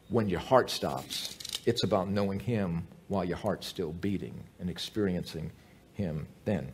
[0.09, 5.51] when your heart stops, it's about knowing Him while your heart's still beating and experiencing
[5.93, 6.71] Him then.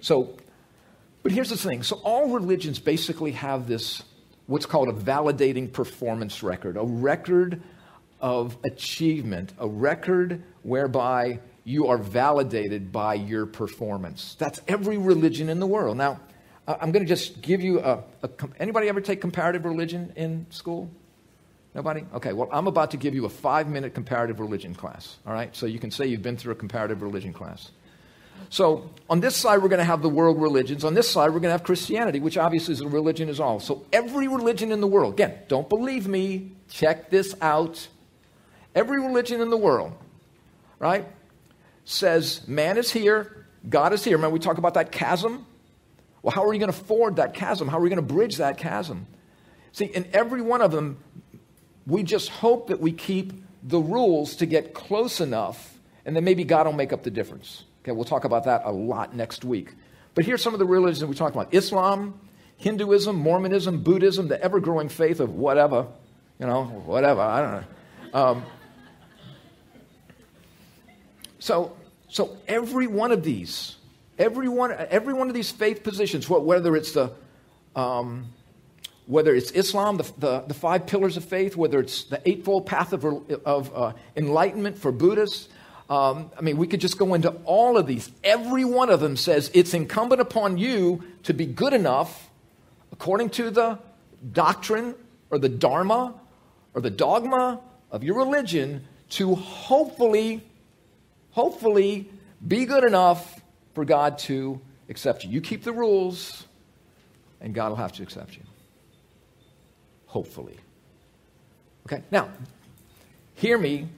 [0.00, 0.36] So
[1.24, 4.04] but here's the thing so, all religions basically have this,
[4.46, 7.62] what's called a validating performance record, a record
[8.20, 14.36] of achievement, a record whereby you are validated by your performance.
[14.38, 15.96] That's every religion in the world.
[15.96, 16.20] Now,
[16.66, 20.90] I'm going to just give you a, a, Anybody ever take comparative religion in school?
[21.74, 22.04] Nobody?
[22.14, 25.18] Okay, well, I'm about to give you a five minute comparative religion class.
[25.26, 25.54] All right?
[25.56, 27.70] So you can say you've been through a comparative religion class.
[28.50, 30.84] So on this side, we're going to have the world religions.
[30.84, 33.60] On this side, we're going to have Christianity, which obviously is a religion as all.
[33.60, 37.88] So every religion in the world, again, don't believe me, check this out.
[38.74, 39.92] Every religion in the world,
[40.78, 41.06] right,
[41.84, 44.16] says man is here, God is here.
[44.16, 45.46] Remember, we talk about that chasm?
[46.22, 47.68] Well, how are you going to ford that chasm?
[47.68, 49.06] How are we going to bridge that chasm?
[49.72, 50.98] See, in every one of them,
[51.86, 56.44] we just hope that we keep the rules to get close enough, and then maybe
[56.44, 57.64] God will make up the difference.
[57.84, 59.74] Okay, we'll talk about that a lot next week.
[60.14, 62.18] But here's some of the religions that we talked about Islam,
[62.56, 65.86] Hinduism, Mormonism, Buddhism, the ever growing faith of whatever,
[66.38, 68.18] you know, whatever, I don't know.
[68.18, 68.44] Um,
[71.38, 71.76] so,
[72.08, 73.76] so every one of these,
[74.18, 77.12] every one, every one of these faith positions, whether it's the,
[77.76, 78.32] um,
[79.04, 82.94] whether it's Islam, the, the, the, five pillars of faith, whether it's the eightfold path
[82.94, 83.04] of,
[83.44, 85.50] of uh, enlightenment for Buddhists,
[85.88, 88.10] um, I mean, we could just go into all of these.
[88.22, 92.30] Every one of them says it's incumbent upon you to be good enough,
[92.92, 93.78] according to the
[94.32, 94.94] doctrine
[95.30, 96.14] or the dharma
[96.74, 100.42] or the dogma of your religion, to hopefully,
[101.30, 102.08] hopefully
[102.46, 103.40] be good enough
[103.74, 105.30] for God to accept you.
[105.30, 106.46] You keep the rules,
[107.40, 108.42] and God will have to accept you.
[110.06, 110.56] Hopefully.
[111.86, 112.28] Okay, now,
[113.34, 113.88] hear me,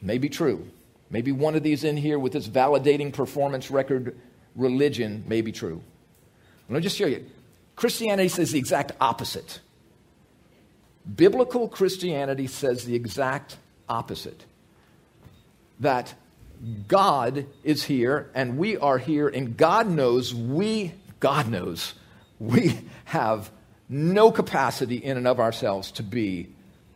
[0.00, 0.66] may be true.
[1.10, 4.16] Maybe one of these in here with this validating performance record
[4.54, 5.80] religion may be true.
[6.68, 7.24] Let me just show you.
[7.76, 9.60] Christianity says the exact opposite.
[11.14, 13.56] Biblical Christianity says the exact
[13.88, 14.44] opposite.
[15.80, 16.14] That
[16.88, 21.94] God is here and we are here, and God knows we, God knows,
[22.40, 23.50] we have
[23.88, 26.48] no capacity in and of ourselves to be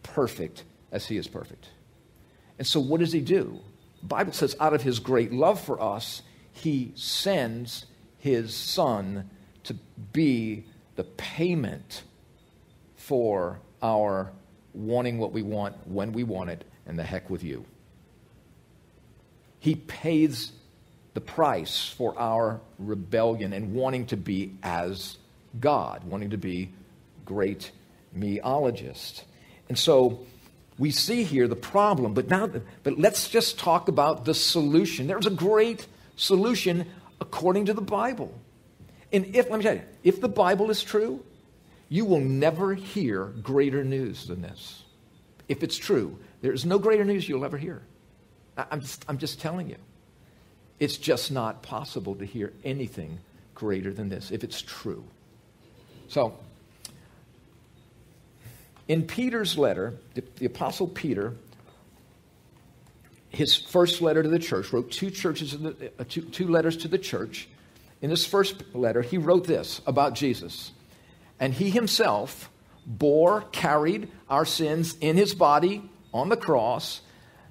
[0.02, 1.68] perfect as He is perfect.
[2.58, 3.60] And so, what does He do?
[4.02, 7.86] Bible says, out of his great love for us, he sends
[8.18, 9.30] his son
[9.64, 9.74] to
[10.12, 10.64] be
[10.96, 12.02] the payment
[12.96, 14.32] for our
[14.74, 17.64] wanting what we want when we want it, and the heck with you.
[19.58, 20.52] He pays
[21.14, 25.18] the price for our rebellion and wanting to be as
[25.58, 26.72] God, wanting to be
[27.24, 27.72] great
[28.16, 29.24] meologist.
[29.68, 30.20] And so
[30.80, 32.50] we see here the problem, but now
[32.82, 35.06] but let's just talk about the solution.
[35.06, 36.86] There's a great solution
[37.20, 38.32] according to the Bible.
[39.12, 41.22] And if let me tell you, if the Bible is true,
[41.90, 44.84] you will never hear greater news than this.
[45.48, 47.82] If it's true, there is no greater news you'll ever hear.
[48.56, 49.76] I'm just, I'm just telling you.
[50.78, 53.18] It's just not possible to hear anything
[53.54, 55.04] greater than this if it's true.
[56.08, 56.38] So,
[58.90, 61.34] in Peter's letter, the, the, Apostle Peter,
[63.28, 66.88] his first letter to the church, wrote two, churches the, uh, two, two letters to
[66.88, 67.48] the church.
[68.02, 70.72] In this first letter, he wrote this about Jesus.
[71.38, 72.50] And he himself
[72.84, 77.00] bore, carried our sins in his body on the cross,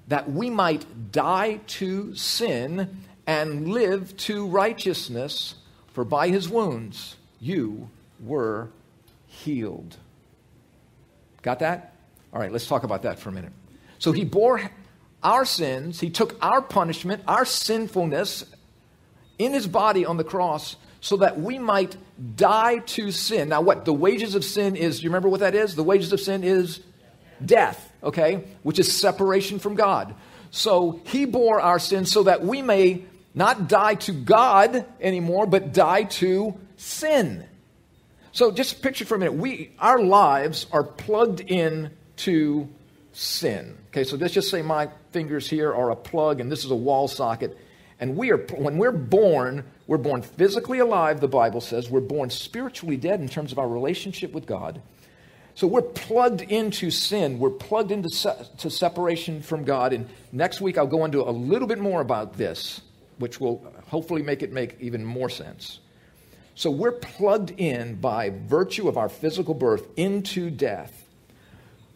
[0.10, 5.56] that we might die to sin and live to righteousness,
[5.94, 8.72] for by his wounds you were
[9.26, 9.96] healed.
[11.42, 11.96] Got that?
[12.34, 13.54] All right, let's talk about that for a minute.
[13.98, 14.70] So he bore
[15.24, 18.46] our sins, he took our punishment, our sinfulness
[19.38, 21.96] in his body on the cross so that we might
[22.36, 23.50] die to sin.
[23.50, 23.86] Now, what?
[23.86, 25.76] The wages of sin is, you remember what that is?
[25.76, 26.82] The wages of sin is
[27.44, 28.46] death, okay?
[28.64, 30.14] Which is separation from God.
[30.52, 35.74] So he bore our sins so that we may not die to God anymore, but
[35.74, 37.46] die to sin.
[38.40, 42.70] So just picture for a minute, we our lives are plugged in to
[43.12, 43.78] sin.
[43.88, 46.76] Okay, so let's just say my fingers here are a plug and this is a
[46.76, 47.58] wall socket.
[48.00, 51.90] And we are when we're born, we're born physically alive, the Bible says.
[51.90, 54.82] We're born spiritually dead in terms of our relationship with God.
[55.54, 57.40] So we're plugged into sin.
[57.40, 59.92] We're plugged into se- to separation from God.
[59.92, 62.80] And next week I'll go into a little bit more about this
[63.18, 65.82] which will hopefully make it make even more sense.
[66.56, 71.06] So we're plugged in by virtue of our physical birth into death.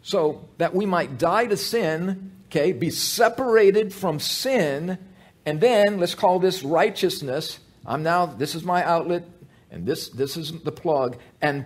[0.01, 4.97] So that we might die to sin, okay, be separated from sin,
[5.45, 7.59] and then let's call this righteousness.
[7.85, 9.23] I'm now, this is my outlet,
[9.71, 11.65] and this, this is the plug, and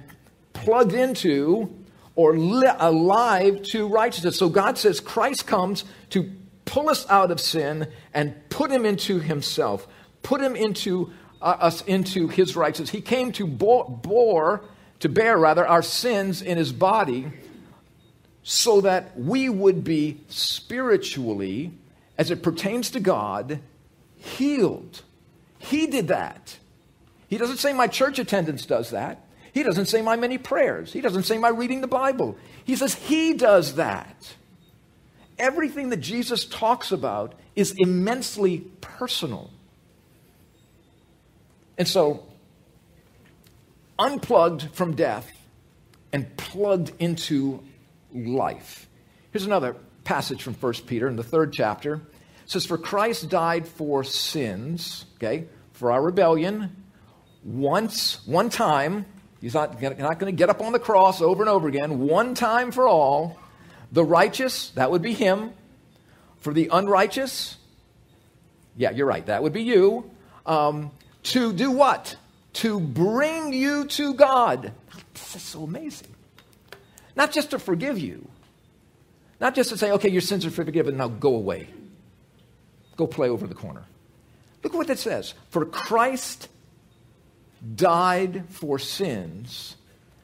[0.53, 1.73] plugged into
[2.15, 4.37] or li- alive to righteousness.
[4.37, 6.31] So God says Christ comes to
[6.65, 9.87] pull us out of sin and put him into himself,
[10.23, 12.89] put him into Uh, us into his righteousness.
[12.89, 14.63] He came to bore, bore,
[15.01, 17.31] to bear rather, our sins in his body
[18.41, 21.71] so that we would be spiritually,
[22.17, 23.59] as it pertains to God,
[24.15, 25.03] healed.
[25.59, 26.57] He did that.
[27.27, 29.25] He doesn't say my church attendance does that.
[29.53, 30.91] He doesn't say my many prayers.
[30.91, 32.37] He doesn't say my reading the Bible.
[32.63, 34.35] He says he does that
[35.39, 39.51] everything that Jesus talks about is immensely personal.
[41.77, 42.25] And so,
[43.99, 45.31] unplugged from death
[46.11, 47.63] and plugged into
[48.13, 48.87] life.
[49.31, 51.95] Here's another passage from 1 Peter in the third chapter.
[51.95, 52.01] It
[52.51, 56.75] says, For Christ died for sins, okay, for our rebellion,
[57.43, 59.05] once, one time.
[59.41, 62.33] He's not, not going to get up on the cross over and over again, one
[62.33, 63.37] time for all
[63.91, 65.51] the righteous, that would be him.
[66.39, 67.57] For the unrighteous,
[68.75, 70.09] yeah, you're right, that would be you.
[70.45, 70.91] Um,
[71.31, 72.15] to do what?
[72.53, 74.71] To bring you to God.
[75.13, 76.13] This is so amazing.
[77.15, 78.27] Not just to forgive you,
[79.39, 81.67] not just to say, okay, your sins are forgiven, now go away.
[82.95, 83.83] Go play over the corner.
[84.63, 85.33] Look what it says.
[85.49, 86.49] For Christ
[87.75, 89.75] died for sins.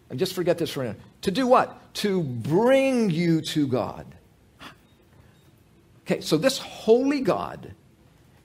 [0.10, 1.02] And just forget this for a minute.
[1.22, 1.94] To do what?
[1.96, 4.06] To bring you to God.
[6.06, 7.74] Okay, so this holy God,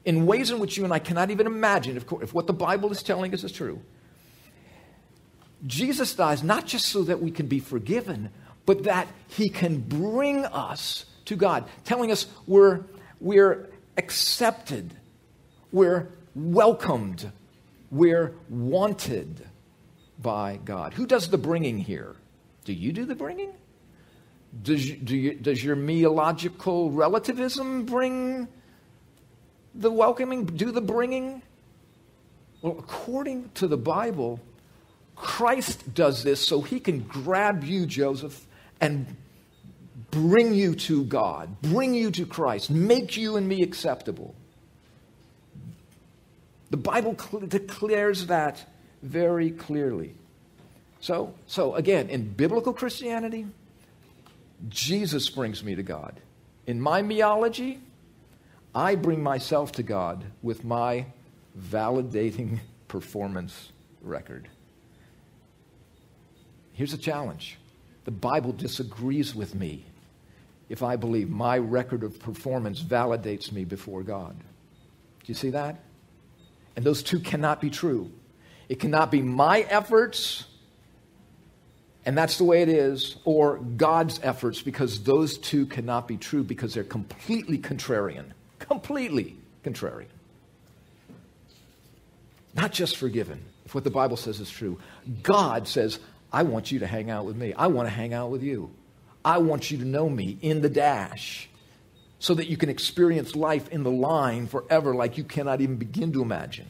[0.09, 2.91] in ways in which you and I cannot even imagine, if, if what the Bible
[2.91, 3.83] is telling us is true,
[5.67, 8.31] Jesus dies not just so that we can be forgiven,
[8.65, 12.85] but that he can bring us to God, telling us we're,
[13.21, 14.95] we're accepted,
[15.73, 17.31] we're welcomed,
[17.91, 19.47] we're wanted
[20.19, 20.95] by God.
[20.95, 22.17] Who does the bringing here?
[22.65, 23.53] Do you do the bringing?
[24.63, 28.49] Does, do you, does your meological relativism bring
[29.79, 31.41] the welcoming, do the bringing?
[32.61, 34.41] Well, according to the Bible,
[35.15, 38.45] Christ does this so he can grab you, Joseph,
[38.81, 39.07] and
[40.11, 44.35] bring you to God, bring you to Christ, make you and me acceptable.
[46.71, 48.65] The Bible cl- declares that
[49.03, 50.15] very clearly.
[51.01, 53.47] So, so again, in biblical Christianity,
[54.69, 56.21] Jesus brings me to God.
[56.67, 57.79] In my meology,
[58.75, 61.07] I bring myself to God with my
[61.59, 62.59] validating
[62.89, 64.49] performance record.
[66.73, 67.59] Here's a challenge
[68.05, 69.85] the Bible disagrees with me
[70.69, 74.39] if I believe my record of performance validates me before God.
[74.39, 75.81] Do you see that?
[76.77, 78.11] And those two cannot be true.
[78.69, 80.45] It cannot be my efforts,
[82.05, 86.45] and that's the way it is, or God's efforts, because those two cannot be true
[86.45, 88.27] because they're completely contrarian.
[88.59, 90.07] Completely contrarian.
[92.55, 94.79] Not just forgiven, if what the Bible says is true.
[95.23, 96.01] God says,
[96.33, 97.53] I want you to hang out with me.
[97.55, 98.71] I want to hang out with you.
[99.25, 101.49] I want you to know me in the dash
[102.19, 106.13] so that you can experience life in the line forever like you cannot even begin
[106.13, 106.67] to imagine.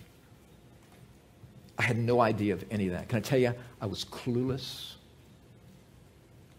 [1.79, 3.09] I had no idea of any of that.
[3.09, 4.95] Can I tell you, I was clueless,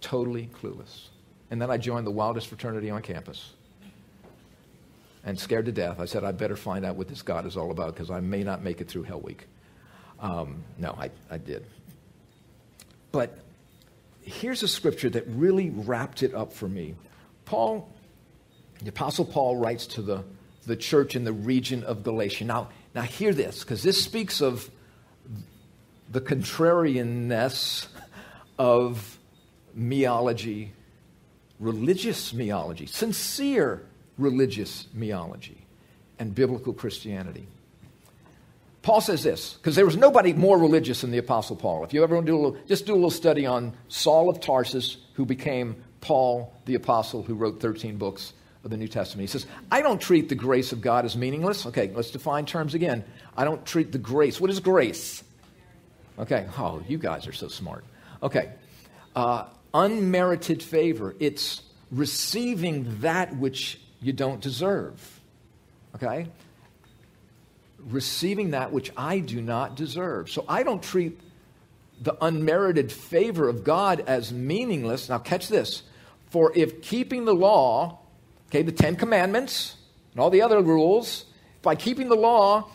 [0.02, 1.08] totally clueless.
[1.52, 3.54] And then I joined the wildest fraternity on campus.
[5.30, 7.70] And scared to death, I said, I better find out what this God is all
[7.70, 9.46] about because I may not make it through Hell Week.
[10.20, 11.68] Um, no, I, I did.
[13.12, 13.38] But
[14.24, 16.96] here's a scripture that really wrapped it up for me.
[17.46, 17.88] Paul,
[18.82, 20.24] the Apostle Paul writes to the,
[20.66, 22.46] the church in the region of Galatia.
[22.46, 24.68] Now, now hear this, because this speaks of
[26.12, 27.86] the contrarianness
[28.58, 29.20] of
[29.78, 30.70] meology,
[31.60, 33.84] religious meology, sincere
[34.20, 35.58] religious meology,
[36.20, 37.48] and biblical Christianity.
[38.82, 41.84] Paul says this, because there was nobody more religious than the Apostle Paul.
[41.84, 44.30] If you ever want to do a little, just do a little study on Saul
[44.30, 49.30] of Tarsus, who became Paul the Apostle, who wrote 13 books of the New Testament.
[49.30, 51.66] He says, I don't treat the grace of God as meaningless.
[51.66, 53.04] Okay, let's define terms again.
[53.36, 54.40] I don't treat the grace.
[54.40, 55.24] What is grace?
[56.18, 57.86] Okay, oh, you guys are so smart.
[58.22, 58.52] Okay,
[59.16, 61.16] uh, unmerited favor.
[61.20, 61.62] It's
[61.92, 65.20] receiving that which you don't deserve.
[65.96, 66.28] Okay?
[67.88, 70.30] receiving that which I do not deserve.
[70.30, 71.20] So I don't treat
[72.02, 75.10] the unmerited favor of God as meaningless.
[75.10, 75.84] Now, catch this.
[76.30, 78.00] For if keeping the law,
[78.50, 79.76] okay, the Ten Commandments
[80.12, 81.26] and all the other rules,
[81.62, 82.70] by keeping the law,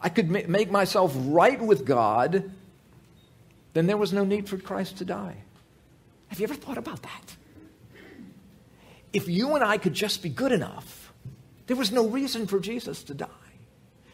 [0.00, 2.50] I could ma- make myself right with God,
[3.72, 5.36] then there was no need for Christ to die.
[6.28, 7.36] Have you ever thought about that?
[9.12, 11.12] If you and I could just be good enough,
[11.66, 13.26] there was no reason for Jesus to die.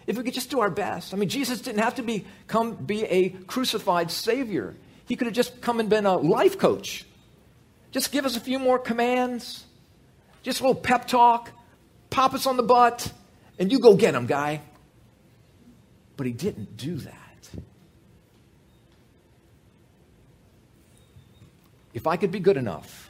[0.07, 1.13] If we could just do our best.
[1.13, 4.75] I mean, Jesus didn't have to be, come be a crucified Savior.
[5.07, 7.05] He could have just come and been a life coach.
[7.91, 9.65] Just give us a few more commands,
[10.43, 11.51] just a little pep talk,
[12.11, 13.13] pop us on the butt,
[13.59, 14.61] and you go get him, guy.
[16.17, 17.51] But he didn't do that.
[21.95, 23.06] If I could be good enough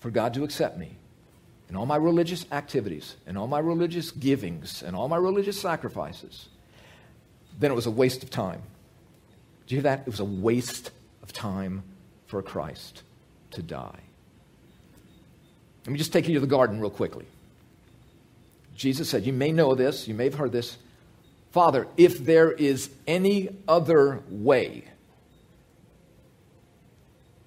[0.00, 0.96] for God to accept me,
[1.68, 6.48] and all my religious activities and all my religious givings and all my religious sacrifices,
[7.58, 8.62] then it was a waste of time.
[9.66, 10.00] Do you hear that?
[10.00, 10.90] It was a waste
[11.22, 11.82] of time
[12.26, 13.02] for Christ
[13.52, 14.00] to die.
[15.84, 17.26] Let me just take you to the garden real quickly.
[18.76, 20.76] Jesus said, You may know this, you may have heard this.
[21.50, 24.84] Father, if there is any other way,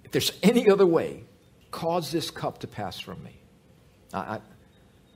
[0.03, 1.23] if there's any other way,
[1.71, 3.39] cause this cup to pass from me.
[4.13, 4.39] I, I,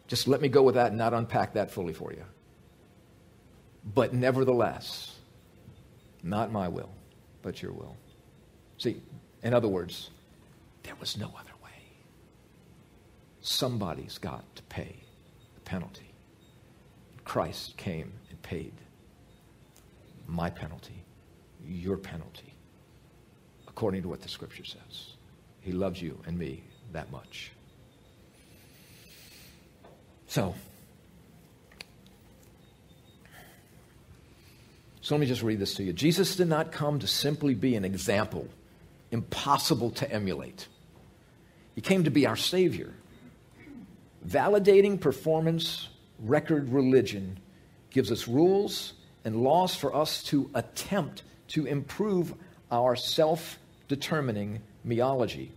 [0.07, 2.23] just let me go with that and not unpack that fully for you.
[3.93, 5.15] But nevertheless,
[6.21, 6.91] not my will,
[7.41, 7.97] but your will.
[8.77, 9.01] See,
[9.43, 10.09] in other words,
[10.83, 11.71] there was no other way.
[13.41, 14.95] Somebody's got to pay
[15.55, 16.13] the penalty.
[17.25, 18.73] Christ came and paid
[20.27, 21.03] my penalty,
[21.65, 22.53] your penalty,
[23.67, 25.12] according to what the scripture says.
[25.63, 27.51] He loves you and me that much.
[30.27, 30.53] So,
[35.01, 35.93] so let me just read this to you.
[35.93, 38.47] Jesus did not come to simply be an example,
[39.11, 40.67] impossible to emulate.
[41.75, 42.93] He came to be our Savior.
[44.27, 45.87] Validating performance
[46.19, 47.39] record religion
[47.89, 48.93] gives us rules
[49.23, 52.33] and laws for us to attempt to improve
[52.71, 55.49] our self determining meology.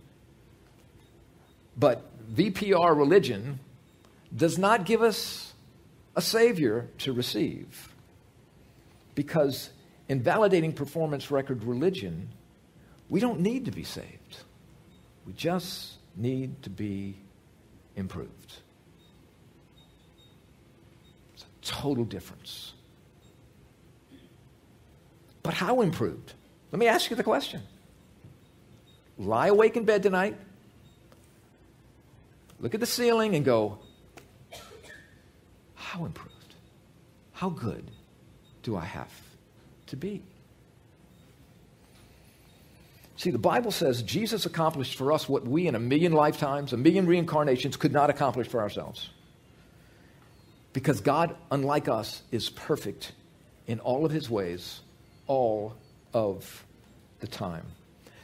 [1.77, 2.03] But
[2.33, 3.59] VPR religion
[4.35, 5.53] does not give us
[6.15, 7.93] a Savior to receive.
[9.15, 9.69] Because
[10.09, 12.29] in validating performance record religion,
[13.09, 14.37] we don't need to be saved.
[15.25, 17.17] We just need to be
[17.95, 18.53] improved.
[21.33, 22.73] It's a total difference.
[25.43, 26.33] But how improved?
[26.71, 27.61] Let me ask you the question.
[29.17, 30.37] Lie awake in bed tonight,
[32.59, 33.79] look at the ceiling and go,
[35.75, 36.33] how improved?
[37.33, 37.89] How good
[38.63, 39.11] do I have
[39.87, 40.21] to be?
[43.15, 46.77] See, the Bible says Jesus accomplished for us what we in a million lifetimes, a
[46.77, 49.09] million reincarnations could not accomplish for ourselves.
[50.71, 53.13] Because God, unlike us, is perfect
[53.65, 54.81] in all of his ways,
[55.25, 55.75] all
[56.13, 56.63] of
[57.19, 57.65] the time.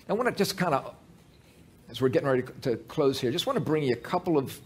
[0.10, 0.94] I want to just kind of,
[1.90, 4.60] as we're getting ready to close here, just want to bring you a couple of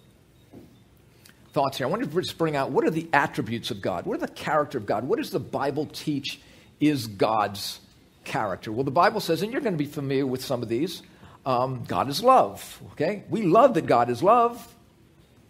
[1.54, 1.88] thoughts here.
[1.88, 4.06] I want to just bring out what are the attributes of God?
[4.06, 5.08] What are the character of God?
[5.08, 6.40] What does the Bible teach
[6.80, 7.80] is God's
[8.24, 8.72] character?
[8.72, 11.02] Well, the Bible says, and you're going to be familiar with some of these
[11.46, 12.82] um, God is love.
[12.92, 13.24] Okay?
[13.30, 14.76] We love that God is love.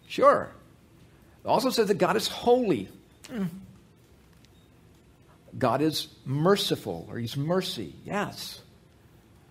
[0.06, 0.48] Sure.
[1.44, 2.88] It also says that God is holy.
[5.58, 7.94] God is merciful, or He's mercy.
[8.04, 8.60] Yes.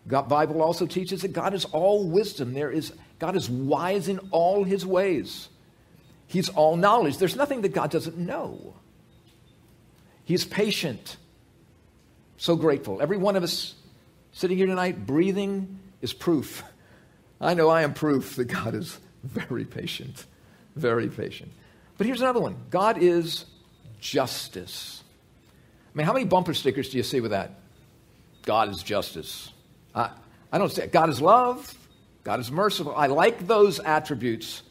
[0.07, 2.53] God, Bible also teaches that God is all wisdom.
[2.53, 5.49] There is, God is wise in all His ways.
[6.27, 7.17] He's all knowledge.
[7.17, 8.75] There's nothing that God doesn't know.
[10.23, 11.17] He's patient.
[12.37, 13.01] So grateful.
[13.01, 13.75] Every one of us
[14.31, 16.63] sitting here tonight, breathing, is proof.
[17.39, 20.25] I know I am proof that God is very patient.
[20.75, 21.51] Very patient.
[21.97, 23.45] But here's another one God is
[23.99, 25.03] justice.
[25.93, 27.51] I mean, how many bumper stickers do you see with that?
[28.43, 29.51] God is justice.
[29.97, 30.11] I,
[30.51, 31.73] I don't say God is love,
[32.23, 32.95] God is merciful.
[32.95, 34.61] I like those attributes.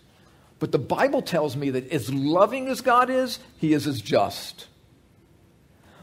[0.59, 4.69] But the Bible tells me that as loving as God is, He is as just.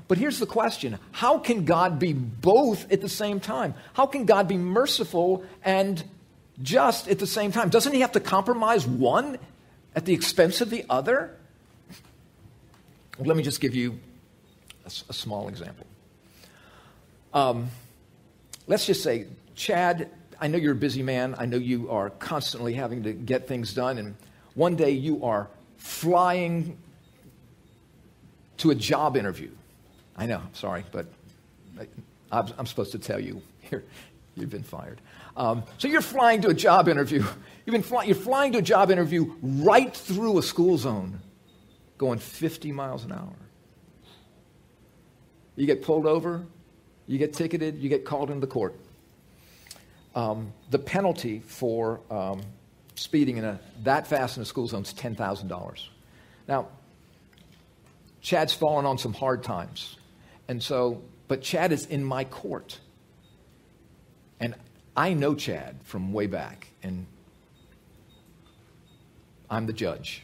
[0.08, 3.74] But here's the question How can God be both at the same time?
[3.94, 6.04] How can God be merciful and
[6.62, 7.70] just at the same time?
[7.70, 9.40] Doesn't He have to compromise one
[9.96, 11.36] at the expense of the other?
[13.18, 14.00] Let me just give you
[14.86, 15.88] a, a small example.
[17.34, 17.70] Um,
[18.68, 20.10] let's just say, Chad,
[20.40, 21.36] I know you're a busy man.
[21.38, 23.98] I know you are constantly having to get things done.
[23.98, 24.16] And
[24.56, 25.48] one day you are
[25.78, 26.78] flying
[28.58, 29.52] to a job interview.
[30.16, 31.08] I know, sorry, but
[32.32, 33.84] I, am supposed to tell you here,
[34.36, 35.02] you've been fired.
[35.36, 37.24] Um, so you're flying to a job interview.
[37.66, 41.22] You've been fly, you're flying to a job interview right through a school zone,
[41.98, 43.38] going 50 miles an hour.
[45.56, 46.46] You get pulled over,
[47.08, 48.76] you get ticketed, you get called into court.
[50.16, 52.42] Um, the penalty for um,
[52.96, 55.88] speeding in a, that fast in a school zone is $10,000.
[56.48, 56.68] Now,
[58.22, 59.98] Chad's fallen on some hard times.
[60.48, 62.80] And so, but Chad is in my court.
[64.40, 64.56] And
[64.96, 67.08] I know Chad from way back, and
[69.50, 70.22] I'm the judge.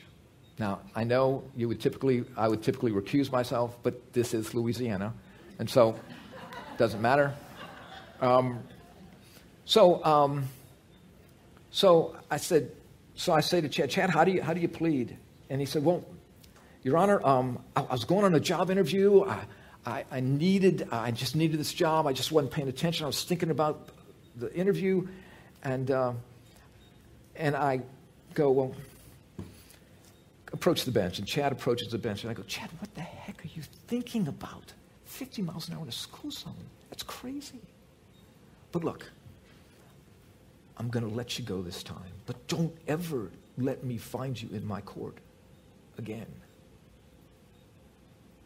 [0.60, 5.14] Now, I know you would typically, I would typically recuse myself, but this is Louisiana,
[5.58, 5.96] and so
[6.80, 7.36] doesn't matter.
[8.22, 8.64] Um,
[9.66, 10.46] so, um,
[11.72, 12.72] so I said,
[13.16, 15.18] so I say to Chad, Chad, how do you, how do you plead?
[15.50, 16.06] And he said, well,
[16.84, 19.26] Your Honor, um, I, I, was going on a job interview.
[19.26, 19.40] I,
[19.86, 22.08] I, I, needed, I just needed this job.
[22.08, 23.04] I just wasn't paying attention.
[23.04, 23.90] I was thinking about
[24.38, 25.06] the interview,
[25.64, 26.14] and uh,
[27.36, 27.82] and I
[28.34, 28.76] go, well,
[30.54, 33.44] approach the bench, and Chad approaches the bench, and I go, Chad, what the heck
[33.44, 34.74] are you thinking about?
[35.20, 36.56] 50 miles an hour in a school zone.
[36.90, 37.60] That's crazy.
[38.72, 39.06] But look,
[40.78, 44.48] I'm going to let you go this time, but don't ever let me find you
[44.54, 45.18] in my court
[45.98, 46.26] again.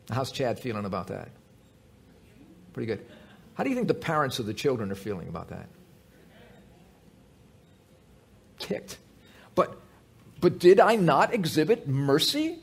[0.09, 1.29] How's Chad feeling about that?
[2.73, 3.05] Pretty good.
[3.53, 5.69] How do you think the parents of the children are feeling about that?
[8.57, 8.97] Kicked.
[9.53, 9.77] But
[10.41, 12.57] but did I not exhibit mercy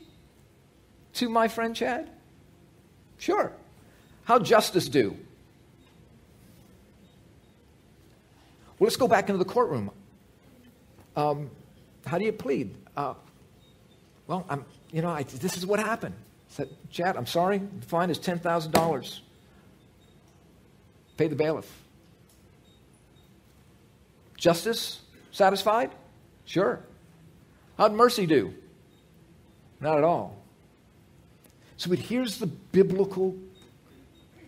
[1.13, 2.09] to my friend Chad?
[3.17, 3.53] Sure.
[4.31, 5.09] How justice do?
[8.79, 9.91] Well, let's go back into the courtroom.
[11.17, 11.49] Um,
[12.05, 12.73] how do you plead?
[12.95, 13.15] Uh,
[14.27, 14.63] well, I'm,
[14.93, 16.15] you know, I, this is what happened.
[16.17, 17.57] I said, Chad, I'm sorry.
[17.57, 19.19] The fine is $10,000.
[21.17, 21.69] Pay the bailiff.
[24.37, 25.01] Justice
[25.33, 25.91] satisfied?
[26.45, 26.79] Sure.
[27.77, 28.53] How'd mercy do?
[29.81, 30.41] Not at all.
[31.75, 33.35] So, but here's the biblical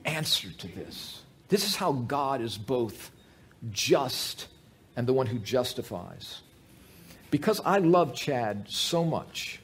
[0.05, 1.21] answer to this.
[1.49, 3.11] This is how God is both
[3.71, 4.47] just
[4.95, 6.41] and the one who justifies.
[7.31, 9.59] Because I love Chad so much,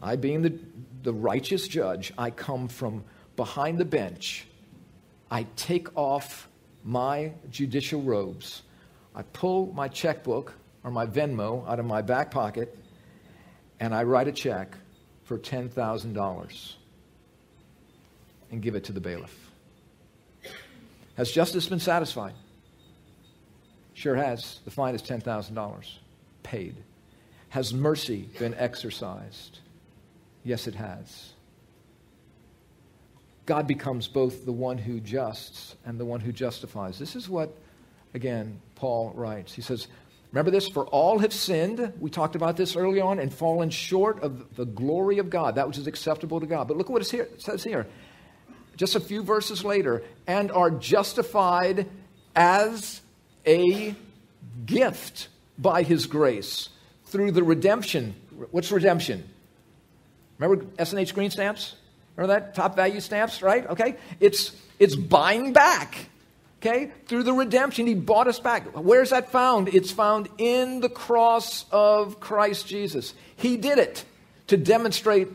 [0.00, 0.58] I being the,
[1.02, 3.04] the righteous judge, I come from
[3.36, 4.46] behind the bench.
[5.30, 6.48] I take off
[6.84, 8.62] my judicial robes.
[9.14, 12.78] I pull my checkbook or my Venmo out of my back pocket
[13.80, 14.76] and I write a check
[15.24, 16.74] for $10,000
[18.50, 19.50] and give it to the bailiff.
[21.16, 22.34] Has justice been satisfied?
[23.94, 24.60] Sure has.
[24.64, 25.98] The fine is $10,000
[26.42, 26.76] paid.
[27.48, 29.58] Has mercy been exercised?
[30.44, 31.32] Yes, it has.
[33.46, 36.98] God becomes both the one who justs and the one who justifies.
[36.98, 37.56] This is what,
[38.14, 39.54] again, Paul writes.
[39.54, 39.88] He says,
[40.32, 44.22] Remember this, for all have sinned, we talked about this early on, and fallen short
[44.22, 46.68] of the glory of God, that which is acceptable to God.
[46.68, 47.86] But look at what it says here.
[48.78, 51.86] Just a few verses later, and are justified
[52.34, 53.02] as
[53.44, 53.94] a
[54.64, 56.68] gift by his grace
[57.06, 58.14] through the redemption.
[58.52, 59.28] What's redemption?
[60.38, 61.74] Remember S&H green stamps?
[62.16, 62.54] Remember that?
[62.54, 63.66] Top value stamps, right?
[63.66, 63.96] Okay?
[64.20, 66.08] It's, it's buying back.
[66.60, 66.92] Okay?
[67.06, 68.64] Through the redemption, he bought us back.
[68.76, 69.68] Where's that found?
[69.68, 73.12] It's found in the cross of Christ Jesus.
[73.34, 74.04] He did it
[74.46, 75.28] to demonstrate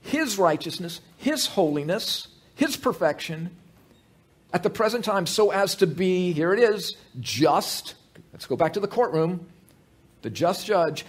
[0.00, 3.50] his righteousness, his holiness, his perfection
[4.52, 7.94] at the present time so as to be, here it is, just.
[8.32, 9.46] Let's go back to the courtroom.
[10.22, 11.04] The just judge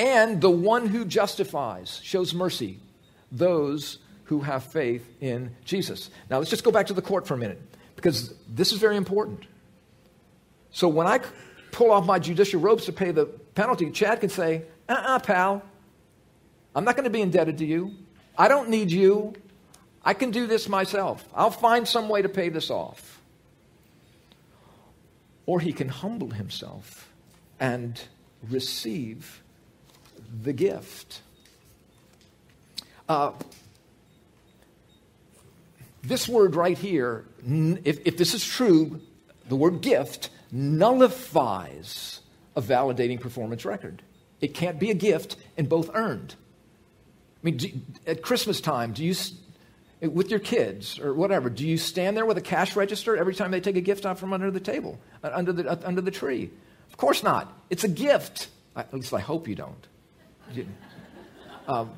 [0.00, 2.78] and the one who justifies, shows mercy,
[3.30, 6.10] those who have faith in Jesus.
[6.30, 7.60] Now, let's just go back to the court for a minute
[7.96, 9.44] because this is very important.
[10.70, 11.20] So, when I
[11.70, 15.18] pull off my judicial robes to pay the penalty, Chad can say, uh uh-uh, uh
[15.18, 15.62] pal,
[16.74, 17.94] I'm not going to be indebted to you.
[18.38, 19.34] I don't need you.
[20.04, 21.24] I can do this myself.
[21.34, 23.20] I'll find some way to pay this off.
[25.46, 27.10] Or he can humble himself
[27.58, 28.00] and
[28.48, 29.42] receive
[30.42, 31.20] the gift.
[33.08, 33.32] Uh,
[36.02, 37.24] this word right here,
[37.84, 39.00] if, if this is true,
[39.48, 42.20] the word gift nullifies
[42.56, 44.02] a validating performance record.
[44.40, 46.34] It can't be a gift and both earned.
[47.42, 47.68] I mean, do,
[48.06, 49.14] at Christmas time, do you,
[50.00, 53.50] with your kids or whatever, do you stand there with a cash register every time
[53.50, 56.10] they take a gift out from under the table, uh, under the, uh, under the
[56.10, 56.50] tree?
[56.88, 57.52] Of course not.
[57.68, 58.48] It's a gift.
[58.76, 59.86] At least I hope you don't.
[61.68, 61.90] Um,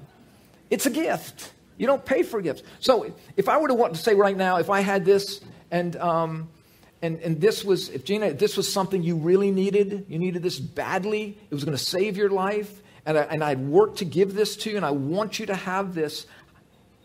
[0.68, 1.52] it's a gift.
[1.78, 2.62] You don't pay for gifts.
[2.80, 5.40] So if I were to want to say right now, if I had this
[5.70, 6.48] and um,
[7.00, 10.58] and and this was if Gina, this was something you really needed, you needed this
[10.58, 14.34] badly, it was going to save your life, and I, and I'd worked to give
[14.34, 16.26] this to you, and I want you to have this.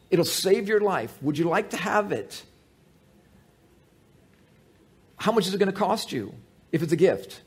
[0.10, 1.16] It'll save your life.
[1.22, 2.44] Would you like to have it?
[5.18, 6.34] How much is it going to cost you
[6.72, 7.42] if it's a gift?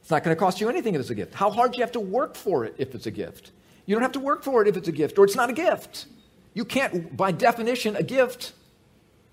[0.00, 1.34] It's not going to cost you anything if it's a gift.
[1.34, 3.52] How hard do you have to work for it if it's a gift?
[3.86, 5.52] You don't have to work for it if it's a gift, or it's not a
[5.52, 6.06] gift.
[6.54, 8.52] You can't, by definition, a gift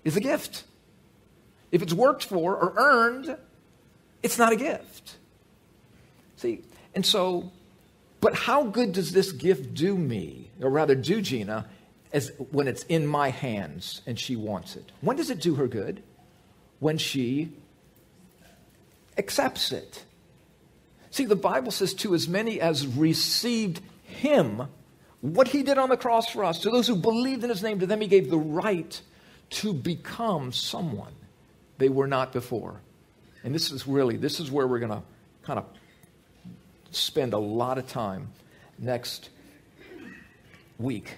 [0.04, 0.64] is a gift.
[1.72, 3.36] If it's worked for or earned,
[4.22, 5.16] it's not a gift.
[6.36, 6.62] See,
[6.94, 7.50] and so,
[8.20, 11.66] but how good does this gift do me, or rather do Gina,
[12.12, 14.90] as when it's in my hands and she wants it?
[15.00, 16.02] When does it do her good?
[16.80, 17.52] When she
[19.16, 20.04] accepts it.
[21.10, 24.68] See, the Bible says, to as many as received him,
[25.20, 27.80] what he did on the cross for us, to those who believed in his name,
[27.80, 29.00] to them he gave the right
[29.50, 31.12] to become someone
[31.78, 32.80] they were not before.
[33.42, 35.02] And this is really, this is where we're going to
[35.42, 35.64] kind of
[36.90, 38.28] spend a lot of time
[38.78, 39.30] next
[40.78, 41.16] week.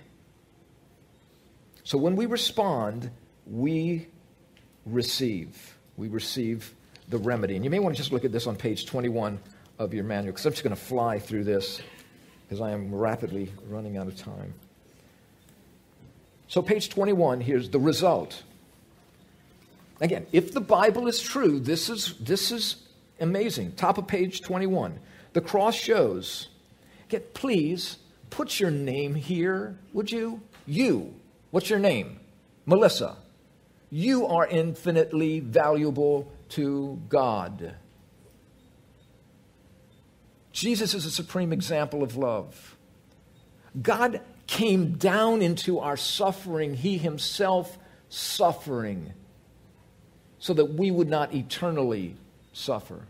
[1.90, 3.10] So when we respond,
[3.48, 4.06] we
[4.86, 5.76] receive.
[5.96, 6.72] We receive
[7.08, 7.56] the remedy.
[7.56, 9.40] And you may want to just look at this on page 21
[9.80, 11.82] of your manual, because I'm just going to fly through this
[12.44, 14.54] because I am rapidly running out of time.
[16.46, 18.40] So, page 21, here's the result.
[20.00, 22.76] Again, if the Bible is true, this is, this is
[23.18, 23.72] amazing.
[23.72, 24.96] Top of page 21.
[25.32, 26.50] The cross shows.
[27.08, 27.96] Get, please
[28.30, 30.40] put your name here, would you?
[30.66, 31.16] You.
[31.50, 32.20] What's your name?
[32.66, 33.16] Melissa.
[33.90, 37.74] You are infinitely valuable to God.
[40.52, 42.76] Jesus is a supreme example of love.
[43.80, 47.78] God came down into our suffering, He Himself
[48.08, 49.12] suffering,
[50.38, 52.16] so that we would not eternally
[52.52, 53.06] suffer.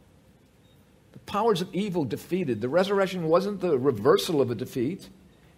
[1.13, 2.61] The powers of evil defeated.
[2.61, 5.09] The resurrection wasn't the reversal of a defeat,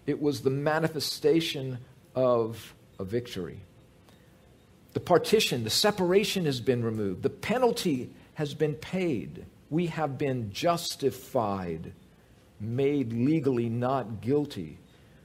[0.05, 1.77] it was the manifestation
[2.15, 3.59] of a victory.
[4.93, 10.53] The partition, the separation has been removed, the penalty has been paid we have been
[10.53, 11.93] justified,
[12.59, 14.77] made legally not guilty.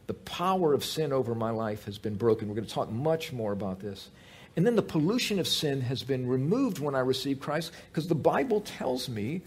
[0.06, 2.48] The power of sin over my life has been broken.
[2.48, 4.08] We're going to talk much more about this.
[4.56, 8.14] And then the pollution of sin has been removed when I receive Christ because the
[8.14, 9.42] Bible tells me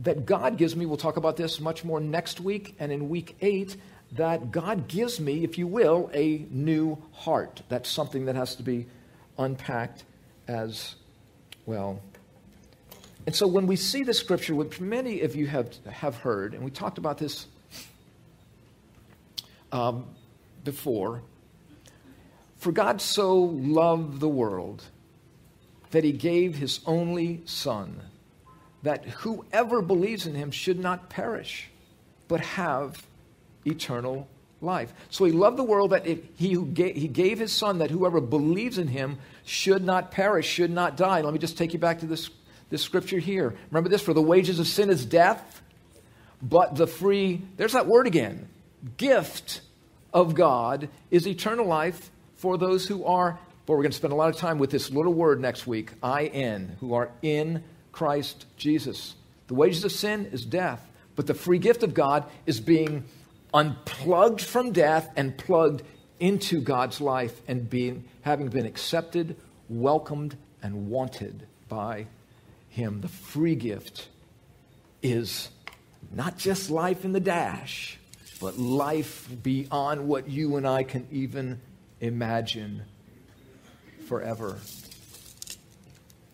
[0.00, 3.36] that God gives me, we'll talk about this much more next week and in week
[3.42, 3.76] eight,
[4.12, 7.62] that God gives me, if you will, a new heart.
[7.68, 8.86] That's something that has to be
[9.38, 10.04] unpacked
[10.48, 10.94] as
[11.64, 12.00] well.
[13.26, 16.64] And so when we see the scripture, which many of you have, have heard, and
[16.64, 17.46] we talked about this
[19.72, 20.06] um,
[20.64, 21.22] before.
[22.58, 24.84] For God so loved the world
[25.90, 28.00] that he gave his only Son,
[28.82, 31.68] that whoever believes in him should not perish,
[32.28, 33.04] but have
[33.66, 34.28] eternal
[34.60, 34.92] life.
[35.10, 37.90] So he loved the world that it, he, who gave, he gave his Son, that
[37.90, 41.20] whoever believes in him should not perish, should not die.
[41.20, 42.30] Let me just take you back to this,
[42.70, 43.54] this scripture here.
[43.70, 45.60] Remember this for the wages of sin is death,
[46.40, 48.48] but the free, there's that word again,
[48.96, 49.60] gift
[50.12, 54.16] of God is eternal life for those who are, but we're going to spend a
[54.16, 59.14] lot of time with this little word next week, I-N, who are in Christ Jesus.
[59.46, 63.04] The wages of sin is death, but the free gift of God is being
[63.52, 65.82] unplugged from death and plugged
[66.18, 69.36] into God's life and being, having been accepted,
[69.68, 72.06] welcomed, and wanted by
[72.68, 73.00] Him.
[73.00, 74.08] The free gift
[75.02, 75.48] is
[76.12, 77.98] not just life in the dash,
[78.40, 81.60] but life beyond what you and I can even
[82.00, 82.82] imagine
[84.06, 84.58] forever.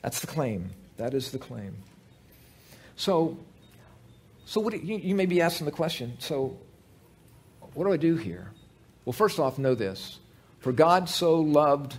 [0.03, 0.71] That's the claim.
[0.97, 1.77] That is the claim.
[2.97, 3.39] So,
[4.45, 6.59] so what, you, you may be asking the question so,
[7.79, 8.51] what do I do here?
[9.05, 10.19] Well, first off, know this.
[10.59, 11.97] For God so loved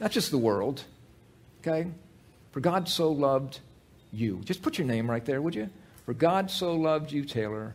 [0.00, 0.82] not just the world,
[1.60, 1.88] okay?
[2.52, 3.60] For God so loved
[4.12, 4.40] you.
[4.44, 5.70] Just put your name right there, would you?
[6.04, 7.74] For God so loved you, Taylor.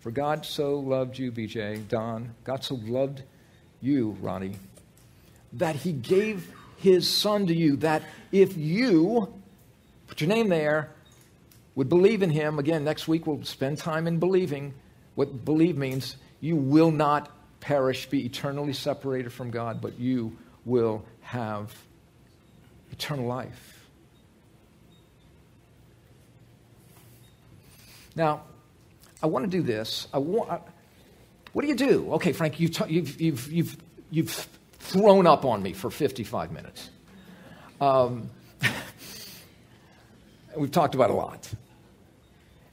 [0.00, 2.34] For God so loved you, BJ, Don.
[2.44, 3.22] God so loved
[3.80, 4.56] you, Ronnie,
[5.54, 9.32] that he gave his son to you, that if you,
[10.06, 10.90] put your name there,
[11.74, 14.74] would believe in him, again, next week we'll spend time in believing.
[15.14, 17.30] What believe means you will not
[17.60, 21.74] perish, be eternally separated from God, but you will have
[22.92, 23.86] eternal life.
[28.14, 28.42] Now,
[29.22, 30.08] I want to do this.
[30.12, 30.62] I want,
[31.52, 32.12] what do you do?
[32.14, 33.76] Okay, Frank, you've, you've, you've, you've,
[34.10, 36.90] you've thrown up on me for 55 minutes.
[37.80, 38.30] Um,
[40.56, 41.48] we've talked about a lot.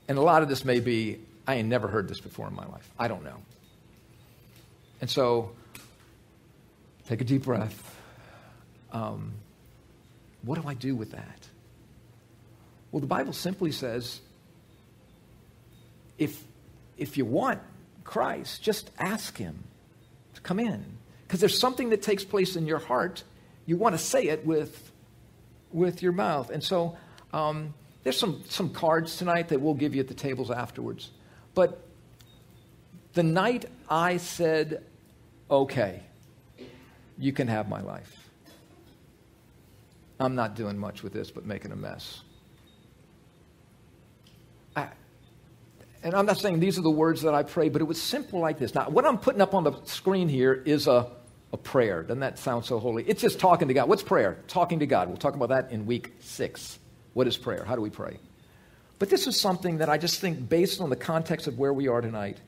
[0.07, 2.66] And a lot of this may be, I ain't never heard this before in my
[2.66, 2.89] life.
[2.97, 3.38] I don't know.
[5.02, 5.52] And so,
[7.08, 8.00] take a deep breath.
[8.91, 9.34] Um,
[10.43, 11.48] what do I do with that?
[12.91, 14.22] Well, the Bible simply says
[16.18, 16.41] if,
[16.98, 17.62] if you want
[18.04, 19.64] Christ, just ask Him
[20.36, 20.86] to come in.
[21.28, 23.24] Because there's something that takes place in your heart.
[23.66, 24.91] You want to say it with,
[25.72, 26.52] with your mouth.
[26.52, 26.98] And so
[27.34, 27.74] um,
[28.04, 31.10] there's some, some cards tonight that we'll give you at the tables afterwards.
[31.56, 31.82] But
[33.16, 34.84] the night I said,
[35.49, 36.03] okay,
[37.18, 38.30] you can have my life.
[40.20, 42.22] I'm not doing much with this, but making a mess.
[44.76, 44.88] I,
[46.03, 48.39] and I'm not saying these are the words that I pray, but it was simple
[48.39, 48.76] like this.
[48.76, 51.07] Now, what I'm putting up on the screen here is a,
[51.51, 52.03] a prayer.
[52.03, 53.03] Doesn't that sound so holy?
[53.05, 53.89] It's just talking to God.
[53.89, 54.38] What's prayer?
[54.47, 55.07] Talking to God.
[55.07, 56.80] We'll talk about that in week six.
[57.13, 57.63] What is prayer?
[57.66, 58.20] How do we pray?
[58.99, 61.88] But this is something that I just think, based on the context of where we
[61.88, 62.39] are tonight,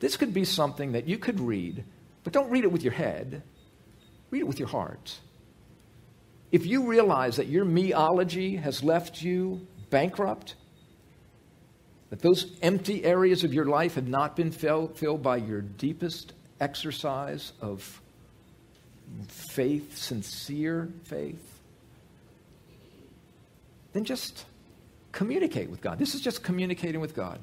[0.00, 1.84] this could be something that you could read,
[2.24, 3.42] but don't read it with your head,
[4.30, 5.18] read it with your heart.
[6.52, 10.54] If you realize that your meology has left you bankrupt,
[12.10, 16.32] that those empty areas of your life have not been fill, filled by your deepest
[16.60, 18.00] exercise of
[19.28, 21.60] faith, sincere faith,
[23.92, 24.44] then just
[25.12, 25.98] communicate with God.
[25.98, 27.40] This is just communicating with God.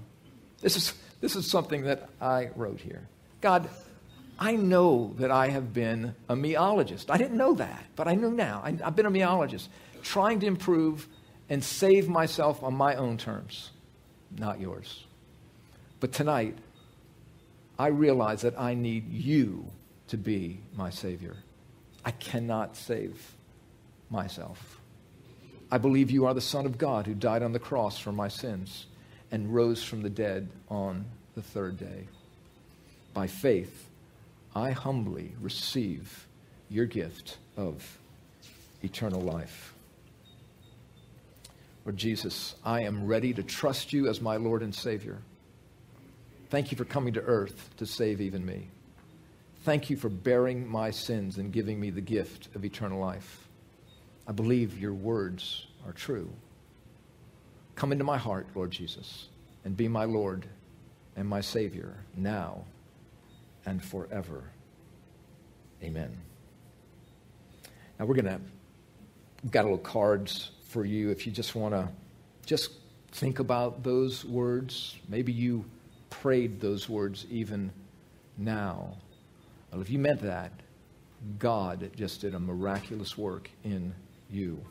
[0.62, 0.94] This is,
[1.24, 3.08] this is something that I wrote here.
[3.40, 3.70] God,
[4.38, 7.10] I know that I have been a meologist.
[7.10, 8.62] I didn't know that, but I know now.
[8.62, 9.70] I, I've been a meologist,
[10.02, 11.08] trying to improve
[11.50, 13.70] and save myself on my own terms
[14.38, 15.06] not yours.
[16.02, 16.58] But tonight,
[17.80, 19.72] I realize that I need you
[20.08, 21.38] to be my Savior.
[22.04, 23.36] I cannot save
[24.10, 24.82] myself.
[25.72, 28.28] I believe you are the Son of God who died on the cross for my
[28.28, 28.88] sins
[29.34, 31.04] and rose from the dead on
[31.34, 32.08] the third day.
[33.16, 33.90] By faith,
[34.56, 36.28] I humbly receive
[36.70, 37.98] your gift of
[38.84, 39.74] eternal life.
[41.84, 45.18] Lord Jesus, I am ready to trust you as my Lord and Savior.
[46.52, 48.68] Thank you for coming to earth to save even me.
[49.64, 53.48] Thank you for bearing my sins and giving me the gift of eternal life.
[54.28, 56.32] I believe your words are true.
[57.76, 59.28] Come into my heart, Lord Jesus,
[59.66, 60.46] and be my Lord
[61.16, 62.64] and my Savior now
[63.66, 64.44] and forever.
[65.84, 66.16] Amen.
[68.00, 68.40] Now we're going to,
[69.50, 71.88] got a little cards for you if you just want to
[72.46, 72.72] just
[73.12, 74.98] think about those words.
[75.08, 75.66] Maybe you
[76.10, 77.72] prayed those words even
[78.38, 78.98] now.
[79.72, 80.52] Well, if you meant that,
[81.40, 83.94] God just did a miraculous work in
[84.30, 84.64] you.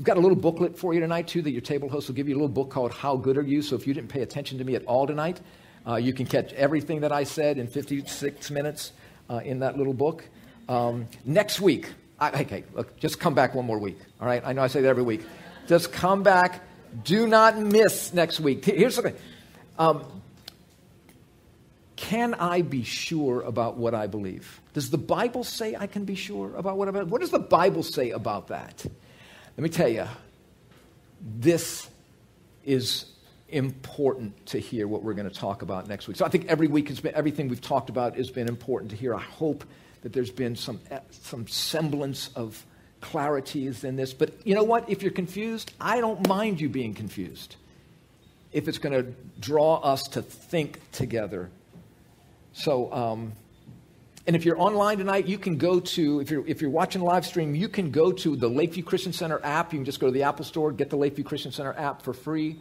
[0.00, 2.26] We've got a little booklet for you tonight, too, that your table host will give
[2.26, 3.60] you a little book called How Good Are You?
[3.60, 5.38] So if you didn't pay attention to me at all tonight,
[5.86, 8.92] uh, you can catch everything that I said in 56 minutes
[9.28, 10.26] uh, in that little book.
[10.70, 14.40] Um, next week, I, okay, look, just come back one more week, all right?
[14.42, 15.20] I know I say that every week.
[15.66, 16.62] Just come back.
[17.04, 18.64] Do not miss next week.
[18.64, 19.16] Here's the thing.
[19.78, 20.02] Um,
[21.96, 24.62] can I be sure about what I believe?
[24.72, 27.10] Does the Bible say I can be sure about what I believe?
[27.10, 28.86] What does the Bible say about that?
[29.60, 30.06] Let me tell you,
[31.20, 31.86] this
[32.64, 33.04] is
[33.50, 36.16] important to hear what we're going to talk about next week.
[36.16, 38.96] So I think every week has been, everything we've talked about has been important to
[38.96, 39.14] hear.
[39.14, 39.64] I hope
[40.00, 40.80] that there's been some,
[41.10, 42.64] some semblance of
[43.02, 44.14] clarity in this.
[44.14, 44.88] But you know what?
[44.88, 47.56] If you're confused, I don't mind you being confused.
[48.52, 51.50] If it's going to draw us to think together.
[52.54, 53.32] So, um,
[54.26, 57.24] and if you're online tonight, you can go to, if you're, if you're watching live
[57.24, 59.72] stream, you can go to the Lakeview Christian Center app.
[59.72, 62.12] You can just go to the Apple Store, get the Lakeview Christian Center app for
[62.12, 62.60] free.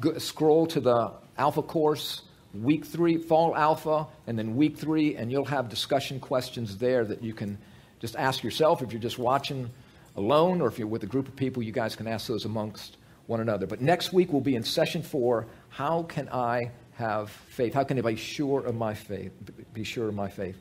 [0.00, 2.22] Go, scroll to the Alpha course,
[2.54, 7.22] week three, fall Alpha, and then week three, and you'll have discussion questions there that
[7.22, 7.58] you can
[8.00, 8.82] just ask yourself.
[8.82, 9.70] If you're just watching
[10.16, 12.96] alone or if you're with a group of people, you guys can ask those amongst
[13.26, 13.66] one another.
[13.66, 17.74] But next week we'll be in session four How can I have faith?
[17.74, 19.32] How can I be sure of my faith?
[19.74, 20.56] Be sure of my faith.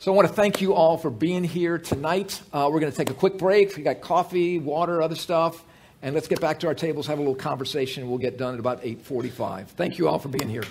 [0.00, 2.40] So I want to thank you all for being here tonight.
[2.54, 3.76] Uh, we're going to take a quick break.
[3.76, 5.62] We got coffee, water, other stuff,
[6.00, 8.08] and let's get back to our tables, have a little conversation.
[8.08, 9.66] We'll get done at about 8:45.
[9.66, 10.62] Thank you all for being here.